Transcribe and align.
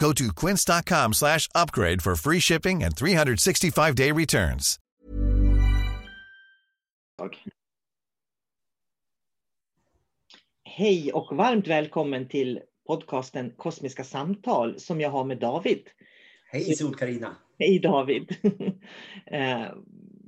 Go 0.00 0.12
to 0.12 0.32
quince.com 0.32 1.12
slash 1.12 1.48
upgrade 1.54 2.02
for 2.02 2.16
free 2.16 2.40
shipping 2.40 2.82
and 2.84 2.94
365-day 2.94 4.12
returns. 4.12 4.78
Hej 10.64 11.12
och 11.12 11.36
varmt 11.36 11.68
välkommen 11.68 12.28
till 12.28 12.60
podcasten 12.86 13.50
Kosmiska 13.56 14.04
samtal 14.04 14.80
som 14.80 15.00
jag 15.00 15.10
har 15.10 15.24
med 15.24 15.38
David. 15.38 15.82
Hej 16.52 16.76
Sol-Carina! 16.76 17.36
Hej 17.58 17.78
David! 17.78 18.36
eh, 19.26 19.66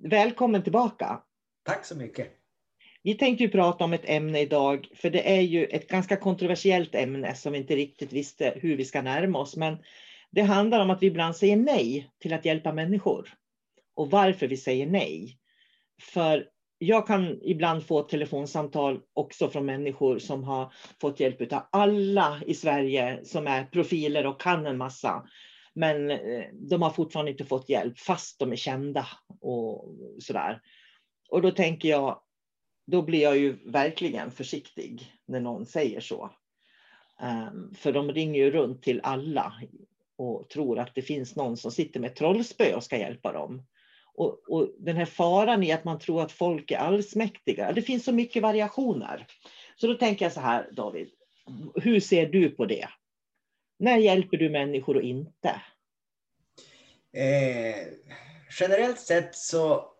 välkommen 0.02 0.62
tillbaka! 0.62 1.20
Tack 1.64 1.84
så 1.84 1.96
mycket! 1.96 2.41
Vi 3.02 3.14
tänkte 3.14 3.44
ju 3.44 3.50
prata 3.50 3.84
om 3.84 3.92
ett 3.92 4.08
ämne 4.08 4.40
idag, 4.40 4.88
för 4.94 5.10
det 5.10 5.36
är 5.36 5.40
ju 5.40 5.64
ett 5.64 5.88
ganska 5.88 6.16
kontroversiellt 6.16 6.94
ämne 6.94 7.34
som 7.34 7.52
vi 7.52 7.58
inte 7.58 7.76
riktigt 7.76 8.12
visste 8.12 8.54
hur 8.56 8.76
vi 8.76 8.84
ska 8.84 9.02
närma 9.02 9.38
oss. 9.38 9.56
Men 9.56 9.78
det 10.30 10.42
handlar 10.42 10.80
om 10.80 10.90
att 10.90 11.02
vi 11.02 11.06
ibland 11.06 11.36
säger 11.36 11.56
nej 11.56 12.10
till 12.18 12.32
att 12.32 12.44
hjälpa 12.44 12.72
människor. 12.72 13.34
Och 13.94 14.10
varför 14.10 14.46
vi 14.46 14.56
säger 14.56 14.86
nej. 14.86 15.38
För 16.02 16.48
jag 16.78 17.06
kan 17.06 17.38
ibland 17.42 17.86
få 17.86 18.02
telefonsamtal 18.02 19.00
också 19.12 19.48
från 19.48 19.66
människor 19.66 20.18
som 20.18 20.44
har 20.44 20.72
fått 21.00 21.20
hjälp 21.20 21.52
av 21.52 21.68
alla 21.72 22.40
i 22.46 22.54
Sverige 22.54 23.20
som 23.24 23.46
är 23.46 23.64
profiler 23.64 24.26
och 24.26 24.40
kan 24.40 24.66
en 24.66 24.78
massa. 24.78 25.22
Men 25.74 26.10
eh, 26.10 26.44
de 26.52 26.82
har 26.82 26.90
fortfarande 26.90 27.30
inte 27.30 27.44
fått 27.44 27.68
hjälp 27.68 27.98
fast 27.98 28.38
de 28.38 28.52
är 28.52 28.56
kända 28.56 29.06
och 29.40 29.94
sådär. 30.18 30.60
Och 31.28 31.42
då 31.42 31.50
tänker 31.50 31.88
jag, 31.88 32.22
då 32.92 33.02
blir 33.02 33.22
jag 33.22 33.38
ju 33.38 33.58
verkligen 33.64 34.30
försiktig 34.30 35.12
när 35.26 35.40
någon 35.40 35.66
säger 35.66 36.00
så. 36.00 36.30
Ehm, 37.20 37.74
för 37.74 37.92
de 37.92 38.12
ringer 38.12 38.44
ju 38.44 38.50
runt 38.50 38.82
till 38.82 39.00
alla 39.02 39.52
och 40.16 40.48
tror 40.48 40.78
att 40.78 40.94
det 40.94 41.02
finns 41.02 41.36
någon 41.36 41.56
som 41.56 41.70
sitter 41.70 42.00
med 42.00 42.14
trollspö 42.14 42.74
och 42.74 42.84
ska 42.84 42.98
hjälpa 42.98 43.32
dem. 43.32 43.66
Och, 44.14 44.42
och, 44.48 44.70
den 44.78 44.96
här 44.96 45.04
faran 45.04 45.62
i 45.62 45.72
att 45.72 45.84
man 45.84 45.98
tror 45.98 46.22
att 46.22 46.32
folk 46.32 46.70
är 46.70 46.76
allsmäktiga, 46.76 47.72
det 47.72 47.82
finns 47.82 48.04
så 48.04 48.12
mycket 48.12 48.42
variationer. 48.42 49.26
Så 49.76 49.86
då 49.86 49.94
tänker 49.94 50.24
jag 50.24 50.32
så 50.32 50.40
här 50.40 50.70
David, 50.72 51.10
hur 51.74 52.00
ser 52.00 52.26
du 52.26 52.50
på 52.50 52.66
det? 52.66 52.88
När 53.78 53.96
hjälper 53.96 54.36
du 54.36 54.50
människor 54.50 54.96
och 54.96 55.02
inte? 55.02 55.60
Eh, 57.12 57.86
generellt 58.60 59.00
sett 59.00 59.36
så 59.36 59.91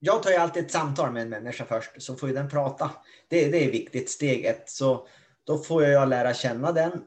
jag 0.00 0.22
tar 0.22 0.30
ju 0.30 0.36
alltid 0.36 0.64
ett 0.64 0.70
samtal 0.70 1.12
med 1.12 1.22
en 1.22 1.28
människa 1.28 1.64
först, 1.64 2.02
så 2.02 2.16
får 2.16 2.28
ju 2.28 2.34
den 2.34 2.48
prata. 2.48 2.90
Det, 3.28 3.48
det 3.48 3.64
är 3.64 3.70
viktigt, 3.70 4.10
steg 4.10 4.44
ett. 4.44 4.70
Så 4.70 5.06
då 5.44 5.58
får 5.58 5.84
jag 5.84 6.08
lära 6.08 6.34
känna 6.34 6.72
den. 6.72 7.04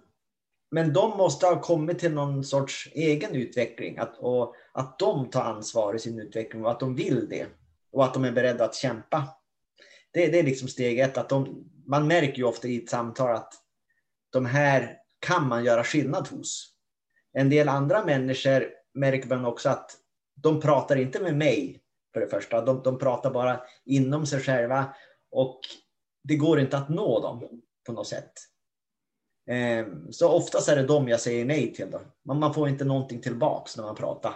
Men 0.71 0.93
de 0.93 1.17
måste 1.17 1.45
ha 1.45 1.61
kommit 1.61 1.99
till 1.99 2.13
någon 2.13 2.43
sorts 2.43 2.89
egen 2.93 3.35
utveckling. 3.35 3.97
Att, 3.97 4.17
och 4.17 4.55
att 4.73 4.99
de 4.99 5.29
tar 5.29 5.41
ansvar 5.41 5.95
i 5.95 5.99
sin 5.99 6.19
utveckling 6.19 6.65
och 6.65 6.71
att 6.71 6.79
de 6.79 6.95
vill 6.95 7.29
det. 7.29 7.45
Och 7.91 8.05
att 8.05 8.13
de 8.13 8.23
är 8.23 8.31
beredda 8.31 8.65
att 8.65 8.75
kämpa. 8.75 9.27
Det, 10.11 10.27
det 10.27 10.39
är 10.39 10.43
liksom 10.43 10.67
steg 10.67 10.99
ett. 10.99 11.17
Att 11.17 11.29
de, 11.29 11.65
man 11.87 12.07
märker 12.07 12.37
ju 12.37 12.43
ofta 12.43 12.67
i 12.67 12.77
ett 12.83 12.89
samtal 12.89 13.35
att 13.35 13.53
de 14.29 14.45
här 14.45 14.97
kan 15.19 15.47
man 15.47 15.65
göra 15.65 15.83
skillnad 15.83 16.27
hos. 16.27 16.73
En 17.33 17.49
del 17.49 17.69
andra 17.69 18.05
människor 18.05 18.69
märker 18.93 19.29
man 19.29 19.45
också 19.45 19.69
att 19.69 19.91
de 20.35 20.61
pratar 20.61 20.95
inte 20.95 21.19
med 21.19 21.37
mig 21.37 21.82
för 22.13 22.19
det 22.21 22.27
första. 22.27 22.61
De, 22.61 22.81
de 22.83 22.99
pratar 22.99 23.31
bara 23.31 23.61
inom 23.85 24.25
sig 24.25 24.39
själva 24.39 24.95
och 25.31 25.59
det 26.23 26.35
går 26.35 26.59
inte 26.59 26.77
att 26.77 26.89
nå 26.89 27.19
dem 27.19 27.61
på 27.85 27.93
något 27.93 28.07
sätt. 28.07 28.31
Ehm, 29.47 30.11
så 30.11 30.29
oftast 30.29 30.69
är 30.69 30.75
det 30.75 30.83
dem 30.83 31.07
jag 31.07 31.19
säger 31.19 31.45
nej 31.45 31.73
till. 31.73 31.91
Då. 31.91 32.01
Man 32.33 32.53
får 32.53 32.69
inte 32.69 32.85
någonting 32.85 33.21
tillbaks 33.21 33.77
när 33.77 33.83
man 33.83 33.95
pratar. 33.95 34.33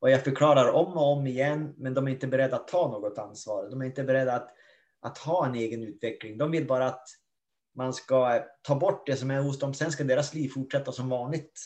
Och 0.00 0.10
jag 0.10 0.24
förklarar 0.24 0.68
om 0.68 0.96
och 0.96 1.12
om 1.12 1.26
igen, 1.26 1.74
men 1.76 1.94
de 1.94 2.06
är 2.06 2.10
inte 2.10 2.26
beredda 2.26 2.56
att 2.56 2.68
ta 2.68 2.88
något 2.88 3.18
ansvar. 3.18 3.70
De 3.70 3.80
är 3.80 3.86
inte 3.86 4.04
beredda 4.04 4.32
att, 4.32 4.48
att 5.00 5.18
ha 5.18 5.46
en 5.46 5.54
egen 5.54 5.82
utveckling. 5.82 6.38
De 6.38 6.50
vill 6.50 6.66
bara 6.66 6.86
att 6.86 7.08
man 7.74 7.92
ska 7.92 8.44
ta 8.62 8.74
bort 8.74 9.06
det 9.06 9.16
som 9.16 9.30
är 9.30 9.40
hos 9.40 9.58
dem. 9.58 9.74
Sen 9.74 9.92
ska 9.92 10.04
deras 10.04 10.34
liv 10.34 10.48
fortsätta 10.48 10.92
som 10.92 11.08
vanligt. 11.08 11.60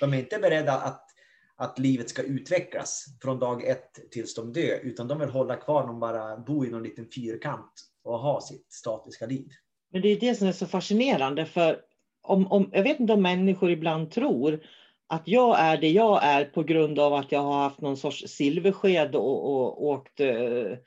De 0.00 0.14
är 0.14 0.18
inte 0.18 0.38
beredda 0.38 0.72
att 0.72 1.07
att 1.58 1.78
livet 1.78 2.10
ska 2.10 2.22
utvecklas 2.22 3.06
från 3.22 3.38
dag 3.38 3.64
ett 3.64 4.10
tills 4.10 4.34
de 4.34 4.52
dör, 4.52 4.80
utan 4.82 5.08
de 5.08 5.18
vill 5.18 5.28
hålla 5.28 5.56
kvar, 5.56 5.86
de 5.86 6.00
bara 6.00 6.36
bo 6.36 6.64
i 6.64 6.70
någon 6.70 6.82
liten 6.82 7.06
fyrkant 7.14 7.72
och 8.04 8.18
ha 8.18 8.40
sitt 8.40 8.72
statiska 8.72 9.26
liv. 9.26 9.48
Men 9.92 10.02
det 10.02 10.08
är 10.08 10.20
det 10.20 10.34
som 10.34 10.48
är 10.48 10.52
så 10.52 10.66
fascinerande, 10.66 11.46
för 11.46 11.80
om, 12.22 12.52
om, 12.52 12.70
jag 12.72 12.82
vet 12.82 13.00
inte 13.00 13.12
om 13.12 13.22
människor 13.22 13.70
ibland 13.70 14.10
tror 14.10 14.60
att 15.06 15.22
jag 15.28 15.60
är 15.60 15.76
det 15.76 15.90
jag 15.90 16.24
är 16.24 16.44
på 16.44 16.62
grund 16.62 16.98
av 16.98 17.14
att 17.14 17.32
jag 17.32 17.40
har 17.40 17.62
haft 17.62 17.80
någon 17.80 17.96
sorts 17.96 18.24
silversked 18.28 19.14
och, 19.14 19.52
och 19.52 19.84
åkt 19.84 20.20
eh, 20.20 20.78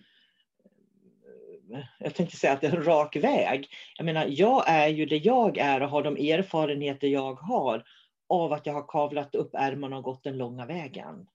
jag 1.99 2.15
tänkte 2.15 2.37
säga 2.37 2.53
att 2.53 2.61
det 2.61 2.67
är 2.67 2.75
en 2.75 2.83
rak 2.83 3.15
väg. 3.15 3.67
Jag 3.97 4.05
menar, 4.05 4.25
jag 4.29 4.63
är 4.67 4.87
ju 4.87 5.05
det 5.05 5.17
jag 5.17 5.57
är 5.57 5.81
och 5.81 5.89
har 5.89 6.03
de 6.03 6.17
erfarenheter 6.17 7.07
jag 7.07 7.33
har 7.33 7.83
av 8.31 8.53
att 8.53 8.65
jag 8.65 8.73
har 8.73 8.87
kavlat 8.87 9.35
upp 9.35 9.51
ärmarna 9.53 9.97
och 9.97 10.03
gått 10.03 10.23
den 10.23 10.37
långa 10.37 10.65
vägen. 10.65 11.27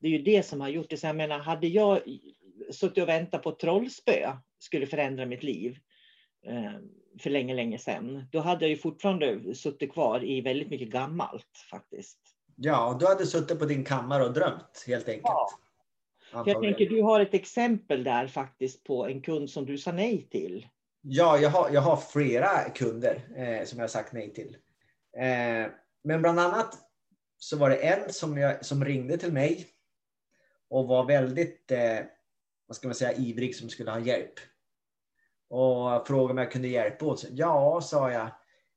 Det 0.00 0.08
är 0.08 0.12
ju 0.12 0.22
det 0.22 0.42
som 0.42 0.60
har 0.60 0.68
gjort 0.68 0.90
det. 0.90 0.96
Så 0.96 1.06
jag 1.06 1.16
menar, 1.16 1.38
hade 1.38 1.68
jag 1.68 2.00
suttit 2.70 3.02
och 3.02 3.08
väntat 3.08 3.42
på 3.42 3.52
trollspö 3.52 4.36
skulle 4.58 4.86
förändra 4.86 5.26
mitt 5.26 5.42
liv 5.42 5.78
eh, 6.46 6.72
för 7.20 7.30
länge, 7.30 7.54
länge 7.54 7.78
sedan, 7.78 8.28
då 8.32 8.40
hade 8.40 8.64
jag 8.64 8.70
ju 8.70 8.76
fortfarande 8.76 9.54
suttit 9.54 9.92
kvar 9.92 10.24
i 10.24 10.40
väldigt 10.40 10.70
mycket 10.70 10.88
gammalt 10.88 11.66
faktiskt. 11.70 12.18
Ja, 12.56 12.96
du 13.00 13.06
hade 13.06 13.26
suttit 13.26 13.58
på 13.58 13.64
din 13.64 13.84
kammare 13.84 14.24
och 14.24 14.32
drömt 14.32 14.84
helt 14.86 15.08
enkelt. 15.08 15.24
Ja. 15.24 15.48
Jag 16.32 16.62
tänker, 16.62 16.88
du 16.88 17.02
har 17.02 17.20
ett 17.20 17.34
exempel 17.34 18.04
där 18.04 18.26
faktiskt 18.26 18.84
på 18.84 19.06
en 19.06 19.22
kund 19.22 19.50
som 19.50 19.66
du 19.66 19.78
sa 19.78 19.92
nej 19.92 20.28
till. 20.30 20.66
Ja, 21.00 21.38
jag 21.38 21.50
har, 21.50 21.70
jag 21.70 21.80
har 21.80 21.96
flera 21.96 22.70
kunder 22.70 23.14
eh, 23.36 23.64
som 23.64 23.78
jag 23.78 23.82
har 23.82 23.88
sagt 23.88 24.12
nej 24.12 24.32
till. 24.34 24.56
Eh, 25.16 25.70
men 26.04 26.22
bland 26.22 26.40
annat 26.40 26.74
så 27.38 27.56
var 27.56 27.70
det 27.70 27.76
en 27.76 28.12
som, 28.12 28.38
jag, 28.38 28.64
som 28.64 28.84
ringde 28.84 29.18
till 29.18 29.32
mig 29.32 29.66
och 30.70 30.88
var 30.88 31.04
väldigt, 31.04 31.70
eh, 31.70 31.98
vad 32.66 32.76
ska 32.76 32.88
man 32.88 32.94
säga, 32.94 33.12
ivrig 33.12 33.56
som 33.56 33.68
skulle 33.68 33.90
ha 33.90 34.00
hjälp. 34.00 34.34
Och 35.50 36.06
frågade 36.06 36.32
om 36.32 36.38
jag 36.38 36.52
kunde 36.52 36.68
hjälpa 36.68 37.06
åt. 37.06 37.24
Ja, 37.30 37.80
sa 37.80 38.12
jag. 38.12 38.30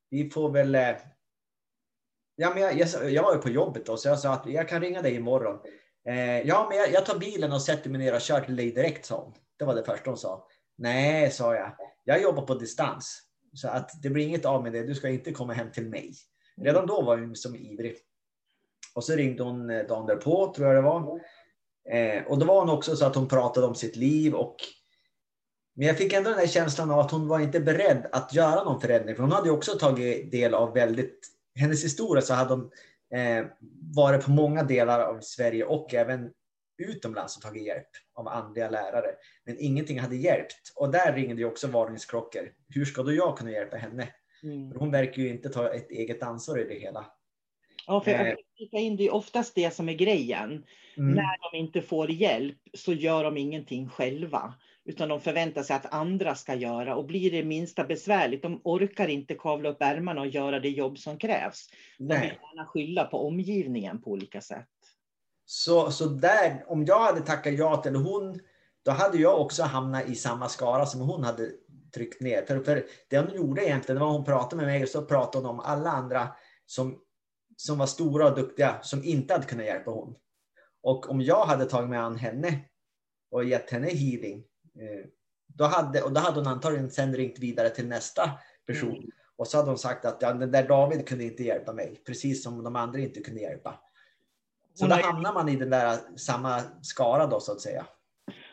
Vi 0.10 0.30
får 0.30 0.51
väl... 0.51 0.75
Eh, 0.75 0.95
ja, 2.36 2.50
men 2.54 2.63
jag, 2.63 2.74
jag, 2.74 3.12
jag 3.12 3.24
var 3.24 3.36
ju 3.36 3.42
på 3.42 3.50
jobbet 3.50 3.86
då, 3.86 3.98
så 3.98 4.07
jag 4.07 4.19
sa 4.19 4.33
att 4.33 4.45
jag 4.45 4.69
kan 4.69 4.81
ringa 4.81 5.01
dig 5.01 5.16
imorgon. 5.16 5.60
Eh, 6.06 6.42
ja, 6.42 6.68
men 6.69 6.78
jag, 6.78 6.92
jag, 6.92 7.06
tar 7.06 7.19
bilen 7.19 7.51
och 7.51 7.62
sätter 7.62 7.89
mig 7.89 8.00
ner 8.00 8.16
och 8.16 8.22
kör 8.22 8.42
till 8.42 8.56
dig 8.56 8.72
direkt, 8.72 9.06
sa 9.06 9.24
hon. 9.24 9.33
Det 9.57 9.66
var 9.66 9.75
det 9.75 9.83
första 9.83 10.10
hon 10.10 10.18
sa. 10.18 10.48
Nej, 10.78 11.31
sa 11.31 11.56
jag. 11.56 11.75
Jag 12.04 12.22
jobbar 12.22 12.45
på 12.45 12.56
distans. 12.56 13.31
Så 13.53 13.68
att 13.68 14.01
det 14.01 14.09
blir 14.09 14.27
inget 14.27 14.45
av 14.45 14.63
med 14.63 14.74
det. 14.74 14.83
Du 14.83 14.95
ska 14.95 15.09
inte 15.09 15.31
komma 15.31 15.53
hem 15.53 15.71
till 15.71 15.89
mig. 15.89 16.13
Redan 16.62 16.88
då 16.88 17.01
var 17.01 17.18
hon 17.18 17.36
som 17.36 17.56
ivrig. 17.56 17.95
Och 18.95 19.03
så 19.03 19.15
ringde 19.15 19.44
hon 19.44 19.69
eh, 19.69 19.88
dagen 19.88 20.06
därpå, 20.06 20.53
tror 20.56 20.68
jag 20.68 20.75
det 20.77 20.81
var. 20.81 21.19
Eh, 21.89 22.24
och 22.24 22.39
då 22.39 22.45
var 22.45 22.59
hon 22.59 22.69
också 22.69 22.95
så 22.95 23.06
att 23.06 23.15
hon 23.15 23.27
pratade 23.27 23.68
om 23.68 23.75
sitt 23.75 23.95
liv. 23.95 24.33
Och... 24.33 24.56
Men 25.75 25.88
jag 25.88 25.98
fick 25.98 26.13
ändå 26.13 26.30
den 26.30 26.39
här 26.39 26.48
känslan 26.48 26.92
av 26.92 27.00
att 27.00 27.12
hon 27.12 27.27
var 27.27 27.39
inte 27.39 27.59
beredd 27.59 28.09
att 28.12 28.33
göra 28.33 28.63
någon 28.63 28.81
förändring. 28.81 29.15
För 29.15 29.24
hon 29.24 29.31
hade 29.31 29.51
också 29.51 29.71
tagit 29.71 30.31
del 30.31 30.54
av 30.54 30.74
väldigt... 30.74 31.27
Hennes 31.56 31.83
historia 31.83 32.21
så 32.21 32.33
hade 32.33 32.54
hon 32.54 32.71
eh, 33.15 33.45
varit 33.95 34.25
på 34.25 34.31
många 34.31 34.63
delar 34.63 35.00
av 35.00 35.19
Sverige 35.21 35.65
och 35.65 35.94
även 35.94 36.30
utomlands 36.81 37.38
och 37.38 37.44
tagit 37.44 37.66
hjälp 37.66 37.88
av 38.13 38.28
andliga 38.28 38.69
lärare. 38.69 39.16
Men 39.45 39.56
ingenting 39.60 40.00
hade 40.00 40.16
hjälpt. 40.16 40.74
Och 40.75 40.92
där 40.92 41.13
ringde 41.13 41.42
ju 41.42 41.45
också 41.45 41.68
varningsklockor. 41.68 42.51
Hur 42.69 42.86
ska 42.86 43.04
då 43.04 43.13
jag 43.13 43.38
kunna 43.38 43.51
hjälpa 43.51 43.78
henne? 43.78 44.07
Mm. 44.44 44.72
Hon 44.75 44.92
verkar 44.92 45.22
ju 45.22 45.30
inte 45.30 45.50
ta 45.50 45.74
ett 45.74 45.92
eget 45.92 46.24
ansvar 46.24 46.57
i 46.57 46.63
det 46.63 46.80
hela. 46.80 47.06
Ja, 47.88 48.01
för 48.01 48.12
eh. 48.12 48.83
in, 48.83 48.95
det 48.95 49.07
är 49.07 49.13
oftast 49.13 49.56
det 49.56 49.74
som 49.74 49.89
är 49.89 49.94
grejen. 49.94 50.66
Mm. 50.98 51.16
När 51.16 51.51
de 51.51 51.57
inte 51.57 51.81
får 51.81 52.12
hjälp 52.12 52.57
så 52.74 52.94
gör 52.94 53.24
de 53.24 53.38
ingenting 53.38 53.89
själva. 53.89 54.54
Utan 54.86 55.10
de 55.10 55.22
förväntar 55.22 55.63
sig 55.63 55.75
att 55.75 55.94
andra 55.94 56.36
ska 56.36 56.56
göra. 56.56 56.95
Och 56.95 57.06
blir 57.06 57.31
det 57.31 57.44
minsta 57.44 57.83
besvärligt, 57.83 58.42
de 58.42 58.62
orkar 58.63 59.07
inte 59.07 59.36
kavla 59.36 59.69
upp 59.69 59.81
ärmarna 59.81 60.22
och 60.22 60.28
göra 60.28 60.60
det 60.60 60.69
jobb 60.69 60.98
som 60.98 61.18
krävs. 61.18 61.69
De 61.98 62.04
vill 62.04 62.13
gärna 62.13 62.66
skylla 62.66 63.06
på 63.06 63.28
omgivningen 63.28 64.01
på 64.01 64.12
olika 64.12 64.42
sätt. 64.42 64.68
Så, 65.53 65.92
så 65.92 66.06
där, 66.06 66.63
om 66.68 66.86
jag 66.86 67.00
hade 67.00 67.21
tackat 67.21 67.53
ja 67.53 67.77
till 67.77 67.95
hon, 67.95 68.39
då 68.86 68.92
hade 68.92 69.18
jag 69.18 69.42
också 69.42 69.63
hamnat 69.63 70.09
i 70.09 70.15
samma 70.15 70.50
skara 70.50 70.86
som 70.86 71.01
hon 71.01 71.24
hade 71.24 71.51
tryckt 71.94 72.21
ner. 72.21 72.45
För, 72.45 72.59
för 72.59 72.86
det 73.09 73.19
hon 73.19 73.36
gjorde 73.36 73.65
egentligen, 73.65 74.00
det 74.00 74.06
var 74.06 74.12
hon 74.12 74.25
pratade 74.25 74.56
med 74.56 74.65
mig 74.65 74.83
och 74.83 74.89
så 74.89 75.06
pratade 75.06 75.48
hon 75.48 75.56
om 75.56 75.59
alla 75.59 75.92
andra 75.92 76.27
som, 76.65 77.00
som 77.57 77.77
var 77.77 77.86
stora 77.86 78.30
och 78.30 78.36
duktiga 78.36 78.80
som 78.81 79.03
inte 79.03 79.33
hade 79.33 79.45
kunnat 79.45 79.65
hjälpa 79.65 79.92
hon. 79.92 80.15
Och 80.83 81.09
om 81.09 81.21
jag 81.21 81.45
hade 81.45 81.65
tagit 81.65 81.89
mig 81.89 82.00
an 82.00 82.15
henne 82.15 82.59
och 83.31 83.44
gett 83.44 83.71
henne 83.71 83.88
healing, 83.88 84.38
eh, 84.80 85.06
då 85.47 85.63
hade, 85.63 86.01
och 86.01 86.12
då 86.12 86.21
hade 86.21 86.39
hon 86.39 86.47
antagligen 86.47 86.92
sen 86.92 87.15
ringt 87.15 87.39
vidare 87.39 87.69
till 87.69 87.88
nästa 87.88 88.31
person. 88.68 88.97
Mm. 88.97 89.09
Och 89.36 89.47
så 89.47 89.57
hade 89.57 89.69
hon 89.69 89.77
sagt 89.77 90.06
att 90.06 90.21
ja, 90.21 90.33
den 90.33 90.51
där 90.51 90.68
David 90.68 91.07
kunde 91.07 91.24
inte 91.24 91.44
hjälpa 91.44 91.74
mig, 91.74 92.01
precis 92.06 92.44
som 92.44 92.63
de 92.63 92.75
andra 92.75 93.00
inte 93.00 93.21
kunde 93.21 93.42
hjälpa. 93.42 93.80
Så 94.73 94.88
då 94.88 94.95
hamnar 94.95 95.33
man 95.33 95.50
i 95.50 95.56
den 95.56 95.69
där 95.69 95.97
samma 96.18 96.59
skara 96.81 97.27
då 97.27 97.39
så 97.39 97.51
att 97.51 97.62
säga. 97.62 97.85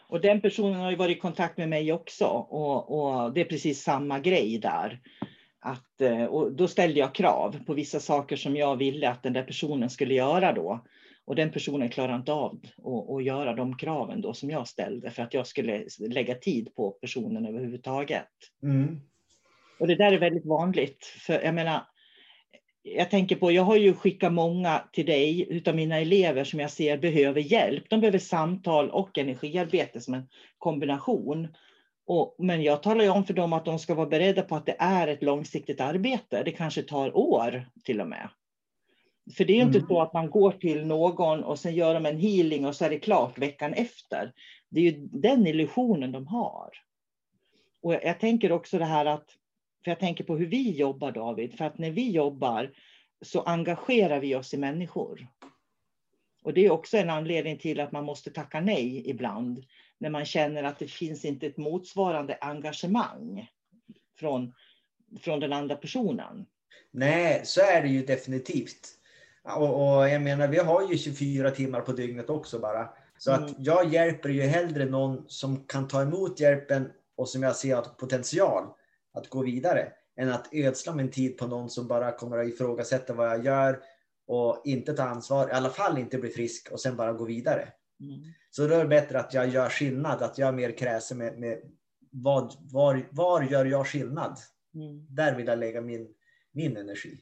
Och 0.09 0.21
den 0.21 0.41
personen 0.41 0.81
har 0.81 0.91
ju 0.91 0.97
varit 0.97 1.17
i 1.17 1.21
kontakt 1.21 1.59
med 1.59 1.69
mig 1.69 1.93
också 1.93 2.25
och, 2.27 2.99
och 2.99 3.33
det 3.33 3.41
är 3.41 3.45
precis 3.45 3.83
samma 3.83 4.19
grej 4.19 4.59
där. 4.59 5.01
Att, 5.61 6.01
eh, 6.01 6.25
och 6.25 6.53
då 6.53 6.69
ställde 6.69 7.01
jag 7.01 7.15
krav 7.15 7.65
på 7.67 7.75
vissa 7.75 8.01
saker 8.01 8.37
som 8.37 8.57
jag 8.57 8.77
ville 8.77 9.11
att 9.11 9.23
den 9.23 9.33
där 9.33 9.43
personen 9.43 9.91
skulle 9.91 10.15
göra 10.15 10.53
då. 10.53 10.85
Och 11.25 11.37
den 11.37 11.53
personen 11.53 11.89
klarade 11.89 12.17
inte 12.17 12.33
av 12.33 12.61
att 13.17 13.25
göra 13.25 13.55
de 13.55 13.77
kraven 13.77 14.21
då 14.21 14.35
som 14.35 14.51
jag 14.51 14.69
ställde 14.69 15.11
för 15.11 15.23
att 15.23 15.35
jag 15.35 15.47
skulle 15.47 15.85
lägga 15.99 16.35
tid 16.35 16.75
på 16.75 16.91
personen 16.91 17.47
överhuvudtaget. 17.47 18.29
Mm. 18.63 19.01
Och 19.81 19.87
det 19.87 19.95
där 19.95 20.13
är 20.13 20.19
väldigt 20.19 20.47
vanligt. 20.47 21.05
För 21.07 21.41
jag 21.41 21.55
menar, 21.55 21.83
jag 22.83 23.11
tänker 23.11 23.37
på, 23.37 23.53
jag 23.53 23.63
har 23.63 23.77
ju 23.77 23.95
skickat 23.95 24.33
många 24.33 24.83
till 24.93 25.07
dig 25.07 25.47
utav 25.51 25.75
mina 25.75 25.99
elever 25.99 26.45
som 26.45 26.61
jag 26.61 26.71
ser 26.71 26.99
behöver 26.99 27.41
hjälp. 27.41 27.85
De 27.91 28.01
behöver 28.01 28.19
samtal 28.19 28.91
och 28.91 29.19
energiarbete 29.19 30.01
som 30.01 30.15
en 30.15 30.29
kombination. 30.59 31.49
Och, 32.07 32.37
men 32.39 32.63
jag 32.63 32.83
talar 32.83 33.05
ju 33.05 33.11
om 33.11 33.25
för 33.25 33.35
dem 33.35 33.53
att 33.53 33.65
de 33.65 33.79
ska 33.79 33.95
vara 33.95 34.07
beredda 34.07 34.43
på 34.43 34.57
att 34.57 34.67
det 34.67 34.77
är 34.79 35.09
ett 35.09 35.23
långsiktigt 35.23 35.81
arbete. 35.81 36.43
Det 36.45 36.53
kanske 36.53 36.83
tar 36.83 37.17
år 37.17 37.69
till 37.85 38.01
och 38.01 38.09
med. 38.09 38.29
För 39.37 39.45
det 39.45 39.53
är 39.53 39.57
ju 39.57 39.63
mm. 39.63 39.75
inte 39.75 39.87
så 39.89 40.01
att 40.01 40.13
man 40.13 40.31
går 40.31 40.53
till 40.53 40.87
någon 40.87 41.45
och 41.45 41.59
sen 41.59 41.75
gör 41.75 41.95
de 41.95 42.07
en 42.07 42.19
healing 42.19 42.67
och 42.67 42.77
så 42.77 42.85
är 42.85 42.91
det 42.91 42.99
klart 42.99 43.39
veckan 43.39 43.75
efter. 43.75 44.33
Det 44.71 44.81
är 44.81 44.85
ju 44.85 45.09
den 45.13 45.47
illusionen 45.47 46.13
de 46.13 46.27
har. 46.27 46.71
Och 47.83 47.95
jag 47.95 48.21
tänker 48.21 48.53
också 48.53 48.79
det 48.79 48.85
här 48.85 49.07
att 49.07 49.31
för 49.89 49.93
jag 49.93 50.01
tänker 50.01 50.25
på 50.25 50.37
hur 50.37 50.47
vi 50.47 50.71
jobbar 50.71 51.13
David, 51.13 51.59
för 51.59 51.65
att 51.65 51.79
när 51.79 51.91
vi 51.91 52.11
jobbar 52.11 52.73
så 53.23 53.43
engagerar 53.43 54.21
vi 54.21 54.35
oss 54.35 54.55
i 54.55 54.57
människor. 54.57 55.27
Och 56.43 56.55
det 56.55 56.67
är 56.67 56.71
också 56.71 56.97
en 56.97 57.11
anledning 57.11 57.59
till 57.59 57.81
att 57.81 57.93
man 57.93 58.05
måste 58.05 58.31
tacka 58.31 58.61
nej 58.61 59.11
ibland, 59.11 59.65
när 59.99 60.11
man 60.11 60.25
känner 60.25 60.63
att 60.63 60.79
det 60.79 60.89
finns 60.89 61.25
inte 61.25 61.47
ett 61.47 61.57
motsvarande 61.57 62.39
engagemang 62.41 63.51
från, 64.19 64.55
från 65.21 65.41
den 65.41 65.53
andra 65.53 65.77
personen. 65.77 66.47
Nej, 66.91 67.41
så 67.45 67.61
är 67.61 67.83
det 67.83 67.89
ju 67.89 68.07
definitivt. 68.07 68.89
Och, 69.43 69.97
och 69.99 70.09
jag 70.09 70.23
menar, 70.23 70.49
vi 70.49 70.59
har 70.59 70.91
ju 70.91 70.99
24 70.99 71.51
timmar 71.51 71.81
på 71.81 71.93
dygnet 71.93 72.31
också 72.31 72.59
bara. 72.59 72.89
Så 73.19 73.33
mm. 73.33 73.45
att 73.45 73.55
jag 73.59 73.93
hjälper 73.93 74.29
ju 74.29 74.43
hellre 74.43 74.85
någon 74.85 75.25
som 75.29 75.67
kan 75.67 75.89
ta 75.89 76.03
emot 76.03 76.41
hjälpen 76.41 76.93
och 77.17 77.29
som 77.29 77.43
jag 77.43 77.57
ser 77.57 77.77
har 77.77 77.83
potential 77.83 78.65
att 79.19 79.29
gå 79.29 79.43
vidare 79.43 79.93
än 80.17 80.29
att 80.29 80.49
ödsla 80.53 80.95
min 80.95 81.11
tid 81.11 81.39
på 81.39 81.47
någon 81.47 81.71
som 81.71 81.89
bara 81.89 82.13
kommer 82.13 82.39
att 82.39 82.49
ifrågasätta 82.49 83.15
vad 83.15 83.27
jag 83.27 83.45
gör 83.45 83.81
och 84.27 84.63
inte 84.65 84.93
ta 84.93 85.03
ansvar, 85.03 85.49
i 85.49 85.53
alla 85.53 85.71
fall 85.71 85.99
inte 85.99 86.19
bli 86.19 86.31
frisk 86.31 86.69
och 86.73 86.81
sen 86.81 86.97
bara 86.97 87.13
gå 87.13 87.25
vidare. 87.25 87.69
Mm. 88.01 88.21
Så 88.51 88.67
då 88.67 88.75
är 88.75 88.79
det 88.79 88.89
bättre 88.89 89.21
att 89.21 89.35
jag 89.35 89.49
gör 89.49 89.69
skillnad, 89.69 90.23
att 90.23 90.39
jag 90.39 90.49
är 90.49 90.53
mer 90.53 90.79
kräsen 90.79 91.19
med, 91.19 91.39
med 91.39 91.59
vad, 92.11 92.55
var, 92.61 93.09
var 93.11 93.43
gör 93.43 93.65
jag 93.65 93.87
skillnad? 93.87 94.39
Mm. 94.75 95.07
Där 95.11 95.35
vill 95.37 95.47
jag 95.47 95.59
lägga 95.59 95.81
min, 95.81 96.09
min 96.53 96.77
energi. 96.77 97.21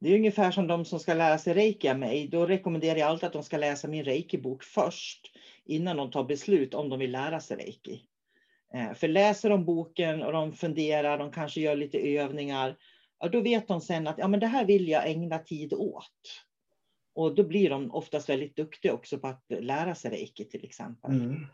Det 0.00 0.08
är 0.08 0.16
ungefär 0.16 0.50
som 0.50 0.66
de 0.66 0.84
som 0.84 1.00
ska 1.00 1.14
lära 1.14 1.38
sig 1.38 1.54
reiki 1.54 1.88
av 1.88 1.98
mig. 1.98 2.28
Då 2.28 2.46
rekommenderar 2.46 2.98
jag 2.98 3.08
alltid 3.08 3.26
att 3.26 3.32
de 3.32 3.42
ska 3.42 3.56
läsa 3.56 3.88
min 3.88 4.04
reiki-bok 4.04 4.62
först 4.62 5.36
innan 5.64 5.96
de 5.96 6.10
tar 6.10 6.24
beslut 6.24 6.74
om 6.74 6.88
de 6.88 6.98
vill 6.98 7.12
lära 7.12 7.40
sig 7.40 7.56
reiki. 7.56 8.00
Eh, 8.74 8.94
för 8.94 9.08
läser 9.08 9.50
de 9.50 9.64
boken 9.64 10.22
och 10.22 10.32
de 10.32 10.52
funderar, 10.52 11.18
de 11.18 11.32
kanske 11.32 11.60
gör 11.60 11.76
lite 11.76 11.98
övningar, 11.98 12.76
ja, 13.18 13.28
då 13.28 13.40
vet 13.40 13.68
de 13.68 13.80
sen 13.80 14.06
att 14.06 14.18
ja, 14.18 14.28
men 14.28 14.40
det 14.40 14.46
här 14.46 14.64
vill 14.64 14.88
jag 14.88 15.10
ägna 15.10 15.38
tid 15.38 15.72
åt. 15.72 16.44
Och 17.14 17.34
då 17.34 17.44
blir 17.44 17.70
de 17.70 17.94
oftast 17.94 18.28
väldigt 18.28 18.56
duktiga 18.56 18.92
också 18.92 19.18
på 19.18 19.26
att 19.26 19.44
lära 19.48 19.94
sig 19.94 20.10
reiki 20.10 20.44
till 20.44 20.64
exempel. 20.64 21.10
Mm. 21.10 21.46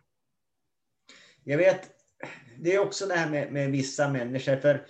Jag 1.44 1.58
vet, 1.58 1.90
det 2.58 2.74
är 2.74 2.78
också 2.78 3.06
det 3.06 3.14
här 3.14 3.30
med, 3.30 3.52
med, 3.52 3.70
vissa 3.70 4.08
människor, 4.08 4.56
för 4.56 4.86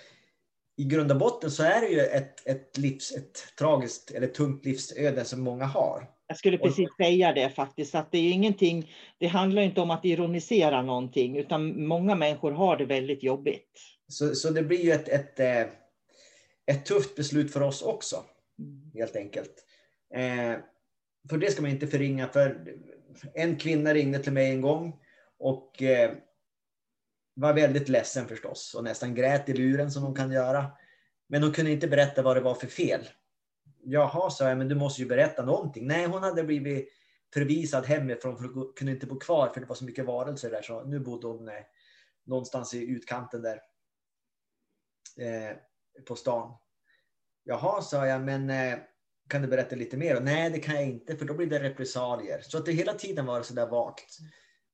i 0.77 0.85
grund 0.85 1.13
och 1.13 1.19
botten 1.19 1.51
så 1.51 1.63
är 1.63 1.81
det 1.81 1.89
ju 1.89 2.01
ett, 2.01 2.47
ett, 2.47 2.79
livs, 2.79 3.13
ett 3.13 3.57
tragiskt 3.59 4.11
eller 4.11 4.27
tungt 4.27 4.65
livsöde 4.65 5.25
som 5.25 5.41
många 5.41 5.65
har. 5.65 6.14
Jag 6.27 6.37
skulle 6.37 6.59
precis 6.59 6.89
säga 6.97 7.33
det 7.33 7.51
faktiskt, 7.51 7.95
att 7.95 8.13
det 8.13 8.19
är 8.19 8.33
ingenting, 8.33 8.93
det 9.19 9.27
handlar 9.27 9.63
inte 9.63 9.81
om 9.81 9.91
att 9.91 10.05
ironisera 10.05 10.83
någonting, 10.83 11.37
utan 11.37 11.87
många 11.87 12.15
människor 12.15 12.53
har 12.53 12.77
det 12.77 12.85
väldigt 12.85 13.23
jobbigt. 13.23 13.81
Så, 14.09 14.35
så 14.35 14.51
det 14.51 14.63
blir 14.63 14.85
ju 14.85 14.91
ett, 14.91 15.09
ett, 15.09 15.41
eh, 15.41 15.63
ett 16.67 16.87
tufft 16.87 17.17
beslut 17.17 17.53
för 17.53 17.61
oss 17.61 17.83
också, 17.83 18.25
mm. 18.59 18.91
helt 18.95 19.17
enkelt. 19.17 19.65
Eh, 20.15 20.59
för 21.31 21.39
det 21.39 21.51
ska 21.51 21.63
man 21.63 21.71
inte 21.71 21.87
förringa, 21.87 22.29
för 22.29 22.77
en 23.35 23.57
kvinna 23.57 23.95
ringde 23.95 24.19
till 24.19 24.33
mig 24.33 24.51
en 24.51 24.61
gång 24.61 24.97
och 25.39 25.83
eh, 25.83 26.13
var 27.35 27.55
väldigt 27.55 27.89
ledsen 27.89 28.29
förstås 28.29 28.75
och 28.75 28.85
nästan 28.85 29.15
grät 29.15 29.49
i 29.49 29.53
luren 29.53 29.91
som 29.91 30.03
hon 30.03 30.15
kan 30.15 30.33
göra. 30.33 30.67
Men 31.29 31.43
hon 31.43 31.53
kunde 31.53 31.71
inte 31.71 31.89
berätta 31.89 32.23
vad 32.23 32.37
det 32.37 32.41
var 32.41 32.55
för 32.55 32.67
fel. 32.67 33.09
Jaha, 33.85 34.31
sa 34.31 34.49
jag, 34.49 34.59
men 34.59 34.69
du 34.69 34.75
måste 34.75 35.03
ju 35.03 35.09
berätta 35.09 35.45
någonting. 35.45 35.87
Nej, 35.87 36.07
hon 36.07 36.23
hade 36.23 36.45
blivit 36.45 36.89
förvisad 37.35 37.87
hemifrån 37.87 38.37
för 38.37 38.45
hon 38.45 38.73
kunde 38.77 38.93
inte 38.93 39.07
bo 39.07 39.19
kvar 39.19 39.49
för 39.49 39.61
det 39.61 39.67
var 39.67 39.77
så 39.77 39.85
mycket 39.85 40.07
varelser 40.07 40.51
där. 40.51 40.63
Så 40.63 40.85
nu 40.85 41.01
bodde 41.01 41.27
hon 41.27 41.49
eh, 41.49 41.55
någonstans 42.27 42.75
i 42.75 42.91
utkanten 42.91 43.43
där 43.43 43.61
eh, 45.19 45.57
på 46.09 46.17
stan. 46.17 46.57
Jaha, 47.45 47.83
sa 47.83 48.07
jag, 48.07 48.23
men 48.23 48.51
eh, 48.51 48.79
kan 49.29 49.43
du 49.43 49.49
berätta 49.49 49.77
lite 49.77 49.97
mer? 49.97 50.21
Nej, 50.21 50.51
det 50.51 50.59
kan 50.59 50.75
jag 50.75 50.85
inte, 50.85 51.17
för 51.17 51.25
då 51.25 51.35
blir 51.35 51.47
det 51.47 51.63
repressalier. 51.63 52.41
Så 52.41 52.59
att 52.59 52.67
det 52.67 52.73
hela 52.73 52.93
tiden 52.93 53.27
var 53.27 53.43
så 53.43 53.55
där 53.55 53.67
vagt. 53.67 54.19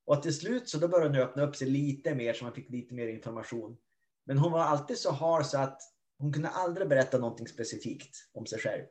Och 0.04 0.22
till 0.22 0.36
slut 0.36 0.68
så 0.68 0.78
då 0.78 0.88
började 0.88 1.18
hon 1.18 1.28
öppna 1.28 1.42
upp 1.42 1.56
sig 1.56 1.68
lite 1.68 2.14
mer 2.14 2.32
så 2.32 2.44
man 2.44 2.54
fick 2.54 2.70
lite 2.70 2.94
mer 2.94 3.08
information. 3.08 3.76
Men 4.24 4.38
hon 4.38 4.52
var 4.52 4.60
alltid 4.60 4.98
så 4.98 5.12
hard 5.12 5.46
så 5.46 5.58
att 5.58 5.80
hon 6.18 6.32
kunde 6.32 6.48
aldrig 6.48 6.88
berätta 6.88 7.18
någonting 7.18 7.48
specifikt 7.48 8.16
om 8.32 8.46
sig 8.46 8.58
själv. 8.58 8.84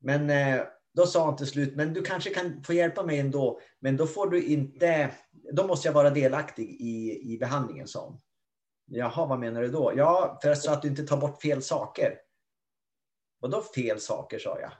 Men 0.00 0.30
eh, 0.30 0.62
då 0.94 1.06
sa 1.06 1.26
hon 1.26 1.36
till 1.36 1.46
slut, 1.46 1.76
men 1.76 1.92
du 1.92 2.02
kanske 2.02 2.30
kan 2.30 2.62
få 2.64 2.72
hjälpa 2.72 3.02
mig 3.02 3.18
ändå, 3.18 3.60
men 3.80 3.96
då 3.96 4.06
får 4.06 4.30
du 4.30 4.42
inte, 4.42 5.10
då 5.52 5.66
måste 5.66 5.88
jag 5.88 5.92
vara 5.92 6.10
delaktig 6.10 6.68
i, 6.80 7.20
i 7.32 7.38
behandlingen, 7.38 7.86
sa 7.86 8.06
hon. 8.06 8.20
Jaha, 8.86 9.26
vad 9.26 9.38
menar 9.38 9.62
du 9.62 9.68
då? 9.68 9.92
Ja, 9.96 10.38
för 10.42 10.54
så 10.54 10.72
att 10.72 10.82
du 10.82 10.88
inte 10.88 11.02
tar 11.02 11.16
bort 11.16 11.42
fel 11.42 11.62
saker. 11.62 12.18
Och 13.40 13.50
då 13.50 13.62
fel 13.62 14.00
saker, 14.00 14.38
sa 14.38 14.60
jag. 14.60 14.72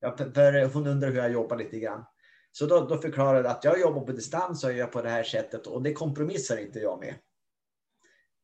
Ja, 0.00 0.16
för 0.16 0.74
hon 0.74 0.86
undrar 0.86 1.08
hur 1.08 1.16
jag 1.16 1.32
jobbar 1.32 1.56
lite 1.56 1.78
grann. 1.78 2.04
Så 2.52 2.66
då, 2.66 2.80
då 2.80 2.98
förklarade 2.98 3.48
jag 3.48 3.56
att 3.56 3.64
jag 3.64 3.80
jobbar 3.80 4.00
på 4.00 4.12
distans 4.12 4.64
och 4.64 4.70
jag 4.70 4.78
gör 4.78 4.86
på 4.86 5.02
det 5.02 5.10
här 5.10 5.22
sättet 5.22 5.66
och 5.66 5.82
det 5.82 5.92
kompromissar 5.92 6.56
inte 6.56 6.78
jag 6.78 7.00
med. 7.00 7.14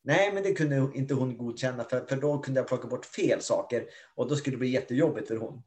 Nej, 0.03 0.33
men 0.33 0.43
det 0.43 0.55
kunde 0.55 0.91
inte 0.95 1.15
hon 1.15 1.39
godkänna 1.39 1.85
för, 1.85 2.07
för 2.07 2.17
då 2.17 2.39
kunde 2.39 2.61
jag 2.61 2.69
plocka 2.69 2.89
bort 2.89 3.05
fel 3.05 3.41
saker 3.41 3.87
och 4.15 4.29
då 4.29 4.37
skulle 4.37 4.57
det 4.57 4.61
bli 4.61 4.69
jättejobbigt 4.69 5.29
för 5.29 5.37
hon. 5.37 5.63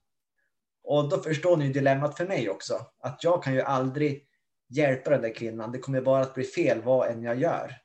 Och 0.89 1.09
då 1.09 1.17
förstår 1.17 1.57
ni 1.57 1.69
dilemmat 1.69 2.17
för 2.17 2.27
mig 2.27 2.49
också. 2.49 2.73
Att 2.99 3.23
jag 3.23 3.43
kan 3.43 3.53
ju 3.53 3.61
aldrig 3.61 4.27
hjälpa 4.69 5.09
den 5.09 5.21
där 5.21 5.33
kvinnan. 5.33 5.71
Det 5.71 5.79
kommer 5.79 6.01
bara 6.01 6.21
att 6.21 6.33
bli 6.33 6.43
fel 6.43 6.81
vad 6.81 7.07
än 7.07 7.23
jag 7.23 7.39
gör. 7.41 7.75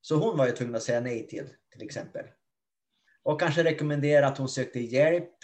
Så 0.00 0.16
hon 0.16 0.36
var 0.36 0.46
ju 0.46 0.52
tvungen 0.52 0.74
att 0.74 0.82
säga 0.82 1.00
nej 1.00 1.26
till, 1.26 1.48
till 1.72 1.82
exempel. 1.82 2.24
Och 3.22 3.40
kanske 3.40 3.64
rekommendera 3.64 4.26
att 4.26 4.38
hon 4.38 4.48
sökte 4.48 4.80
hjälp 4.80 5.34